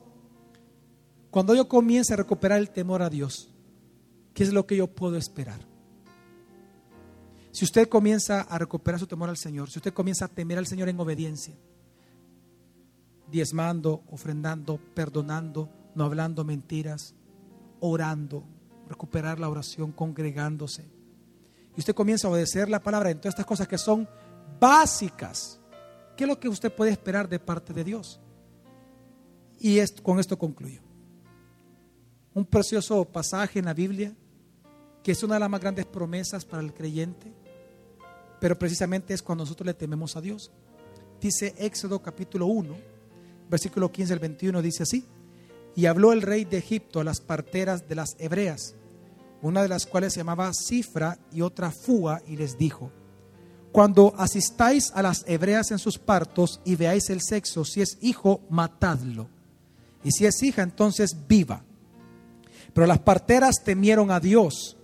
cuando 1.30 1.54
yo 1.54 1.67
comience 1.67 2.13
a 2.13 2.17
recuperar 2.17 2.58
el 2.58 2.71
temor 2.71 3.04
a 3.04 3.12
Dios, 3.12 3.50
¿qué 4.34 4.43
es 4.43 4.54
lo 4.54 4.65
que 4.65 4.78
yo 4.78 4.88
puedo 4.88 5.17
esperar? 5.17 5.66
Si 7.58 7.65
usted 7.65 7.89
comienza 7.89 8.41
a 8.41 8.60
recuperar 8.60 9.00
su 9.00 9.08
temor 9.08 9.30
al 9.30 9.38
Señor, 9.38 9.72
si 9.72 9.80
usted 9.80 9.91
comienza 9.91 10.26
a 10.26 10.28
temer 10.28 10.60
al 10.60 10.67
Señor 10.67 10.89
en 10.89 11.00
obediencia, 11.00 11.56
diezmando, 13.32 14.04
ofrendando, 14.12 14.80
perdonando, 14.93 15.67
no 15.96 16.04
hablando 16.04 16.43
mentiras, 16.43 17.15
orando, 17.80 18.43
recuperar 18.88 19.39
la 19.39 19.50
oración, 19.50 19.91
congregándose. 19.91 20.86
Y 21.76 21.80
usted 21.80 21.96
comienza 21.96 22.28
a 22.28 22.30
obedecer 22.30 22.70
la 22.70 22.84
palabra 22.84 23.10
en 23.10 23.17
todas 23.17 23.34
estas 23.34 23.48
cosas 23.48 23.67
que 23.67 23.80
son 23.80 24.08
básicas. 24.60 25.60
¿Qué 26.15 26.26
es 26.26 26.28
lo 26.28 26.39
que 26.39 26.50
usted 26.50 26.72
puede 26.72 26.91
esperar 26.91 27.28
de 27.28 27.39
parte 27.39 27.74
de 27.74 27.84
Dios? 27.84 28.20
Y 29.60 29.80
con 30.04 30.20
esto 30.20 30.38
concluyo. 30.38 30.84
Un 32.36 32.46
precioso 32.46 33.04
pasaje 33.04 33.58
en 33.58 33.65
la 33.65 33.74
Biblia, 33.74 34.13
que 35.02 35.13
es 35.13 35.24
una 35.24 35.34
de 35.34 35.39
las 35.39 35.50
más 35.50 35.60
grandes 35.60 35.88
promesas 35.88 36.46
para 36.46 36.62
el 36.62 36.72
creyente, 36.72 37.46
pero 38.39 38.58
precisamente 38.58 39.13
es 39.13 39.21
cuando 39.21 39.43
nosotros 39.43 39.67
le 39.67 39.73
tememos 39.73 40.15
a 40.15 40.21
Dios. 40.21 40.52
Dice 41.21 41.56
Éxodo 41.58 42.02
capítulo 42.02 42.45
1, 42.47 42.76
versículo 43.50 43.91
15 43.91 44.13
al 44.13 44.19
21, 44.19 44.62
dice 44.62 44.84
así. 44.84 45.06
Y 45.76 45.86
habló 45.86 46.12
el 46.12 46.21
rey 46.21 46.45
de 46.45 46.58
Egipto 46.58 47.00
a 47.00 47.04
las 47.04 47.21
parteras 47.21 47.88
de 47.88 47.95
las 47.95 48.15
hebreas, 48.19 48.76
una 49.41 49.62
de 49.62 49.69
las 49.69 49.86
cuales 49.86 50.13
se 50.13 50.19
llamaba 50.19 50.52
Cifra 50.54 51.19
y 51.32 51.41
otra 51.41 51.71
Fua, 51.71 52.21
y 52.28 52.36
les 52.36 52.58
dijo, 52.58 52.91
cuando 53.71 54.13
asistáis 54.17 54.91
a 54.95 55.04
las 55.04 55.23
hebreas 55.28 55.71
en 55.71 55.78
sus 55.78 56.00
partos 56.00 56.62
y 56.65 56.76
veáis 56.76 57.10
el 57.10 57.21
sexo, 57.21 57.63
si 57.63 57.82
es 57.82 57.97
hijo, 58.02 58.41
matadlo. 58.50 59.30
Y 60.04 60.12
si 60.12 60.26
es 60.26 60.41
hija, 60.41 60.63
entonces 60.63 61.15
viva. 61.28 61.63
Pero 62.73 62.88
las 62.88 63.00
parteras 63.00 63.63
temieron 63.63 64.10
a 64.10 64.19
Dios 64.19 64.77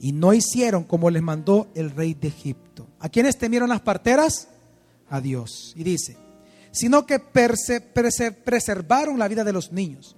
y 0.00 0.12
no 0.12 0.32
hicieron 0.32 0.84
como 0.84 1.10
les 1.10 1.22
mandó 1.22 1.68
el 1.74 1.90
rey 1.90 2.14
de 2.14 2.28
Egipto. 2.28 2.88
¿A 2.98 3.10
quiénes 3.10 3.36
temieron 3.36 3.68
las 3.68 3.82
parteras? 3.82 4.48
A 5.10 5.20
Dios. 5.20 5.74
Y 5.76 5.84
dice, 5.84 6.16
sino 6.72 7.04
que 7.04 7.18
preservaron 7.18 9.18
la 9.18 9.28
vida 9.28 9.44
de 9.44 9.52
los 9.52 9.72
niños. 9.72 10.16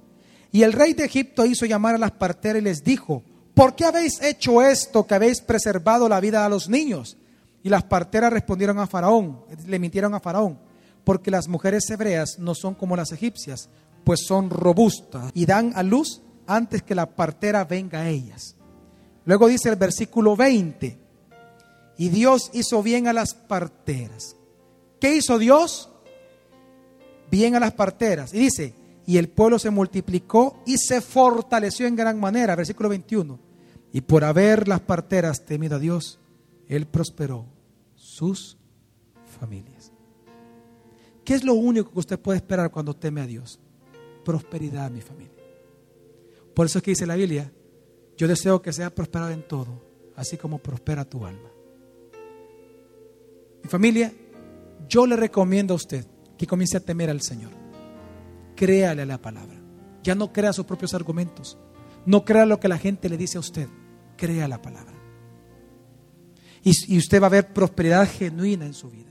Y 0.52 0.62
el 0.62 0.72
rey 0.72 0.92
de 0.92 1.04
Egipto 1.04 1.44
hizo 1.44 1.66
llamar 1.66 1.96
a 1.96 1.98
las 1.98 2.12
parteras 2.12 2.62
y 2.62 2.64
les 2.64 2.84
dijo, 2.84 3.24
¿por 3.54 3.74
qué 3.74 3.84
habéis 3.84 4.22
hecho 4.22 4.62
esto 4.62 5.06
que 5.06 5.14
habéis 5.14 5.40
preservado 5.40 6.08
la 6.08 6.20
vida 6.20 6.44
de 6.44 6.50
los 6.50 6.68
niños? 6.68 7.16
Y 7.64 7.68
las 7.68 7.82
parteras 7.82 8.32
respondieron 8.32 8.78
a 8.78 8.86
Faraón, 8.86 9.40
le 9.66 9.78
mintieron 9.78 10.14
a 10.14 10.20
Faraón, 10.20 10.58
porque 11.04 11.30
las 11.30 11.48
mujeres 11.48 11.88
hebreas 11.90 12.38
no 12.38 12.54
son 12.54 12.74
como 12.74 12.96
las 12.96 13.12
egipcias, 13.12 13.68
pues 14.04 14.20
son 14.26 14.50
robustas 14.50 15.30
y 15.34 15.46
dan 15.46 15.72
a 15.74 15.82
luz 15.82 16.22
antes 16.46 16.82
que 16.82 16.94
la 16.94 17.06
partera 17.06 17.64
venga 17.64 18.00
a 18.00 18.08
ellas. 18.08 18.56
Luego 19.24 19.48
dice 19.48 19.68
el 19.68 19.76
versículo 19.76 20.36
20, 20.36 20.98
y 21.96 22.08
Dios 22.08 22.50
hizo 22.52 22.82
bien 22.82 23.06
a 23.06 23.12
las 23.12 23.34
parteras. 23.34 24.36
¿Qué 25.00 25.16
hizo 25.16 25.38
Dios? 25.38 25.90
Bien 27.30 27.54
a 27.54 27.60
las 27.60 27.72
parteras. 27.72 28.32
Y 28.34 28.38
dice, 28.38 28.74
y 29.06 29.18
el 29.18 29.28
pueblo 29.28 29.58
se 29.58 29.70
multiplicó 29.70 30.62
y 30.66 30.78
se 30.78 31.00
fortaleció 31.00 31.86
en 31.86 31.96
gran 31.96 32.18
manera. 32.18 32.56
Versículo 32.56 32.88
21. 32.88 33.38
Y 33.92 34.00
por 34.00 34.24
haber 34.24 34.68
las 34.68 34.80
parteras 34.80 35.44
temido 35.44 35.76
a 35.76 35.78
Dios, 35.78 36.18
Él 36.68 36.86
prosperó 36.86 37.46
sus 37.94 38.56
familias. 39.38 39.92
¿Qué 41.24 41.34
es 41.34 41.44
lo 41.44 41.54
único 41.54 41.92
que 41.92 41.98
usted 41.98 42.18
puede 42.18 42.38
esperar 42.38 42.70
cuando 42.70 42.96
teme 42.96 43.20
a 43.20 43.26
Dios? 43.26 43.60
Prosperidad, 44.24 44.90
mi 44.90 45.00
familia. 45.00 45.36
Por 46.54 46.66
eso 46.66 46.78
es 46.78 46.84
que 46.84 46.90
dice 46.92 47.06
la 47.06 47.16
Biblia, 47.16 47.52
yo 48.16 48.28
deseo 48.28 48.62
que 48.62 48.72
sea 48.72 48.94
prosperado 48.94 49.30
en 49.32 49.46
todo, 49.46 49.82
así 50.16 50.36
como 50.36 50.58
prospera 50.58 51.04
tu 51.04 51.24
alma. 51.24 51.50
Mi 53.62 53.68
familia, 53.68 54.12
yo 54.88 55.06
le 55.06 55.16
recomiendo 55.16 55.74
a 55.74 55.76
usted 55.76 56.06
que 56.36 56.46
comience 56.46 56.76
a 56.76 56.80
temer 56.80 57.10
al 57.10 57.20
Señor. 57.20 57.52
Créale 58.56 59.02
a 59.02 59.06
la 59.06 59.18
palabra. 59.18 59.60
Ya 60.02 60.14
no 60.14 60.32
crea 60.32 60.52
sus 60.52 60.66
propios 60.66 60.94
argumentos. 60.94 61.56
No 62.04 62.24
crea 62.24 62.46
lo 62.46 62.58
que 62.58 62.68
la 62.68 62.78
gente 62.78 63.08
le 63.08 63.16
dice 63.16 63.36
a 63.36 63.40
usted. 63.40 63.68
Crea 64.16 64.48
la 64.48 64.60
palabra. 64.60 64.94
Y 66.64 66.98
usted 66.98 67.20
va 67.20 67.26
a 67.26 67.30
ver 67.30 67.52
prosperidad 67.52 68.08
genuina 68.08 68.66
en 68.66 68.74
su 68.74 68.90
vida. 68.90 69.10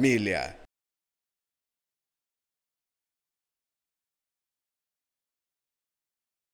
familia. 0.00 0.59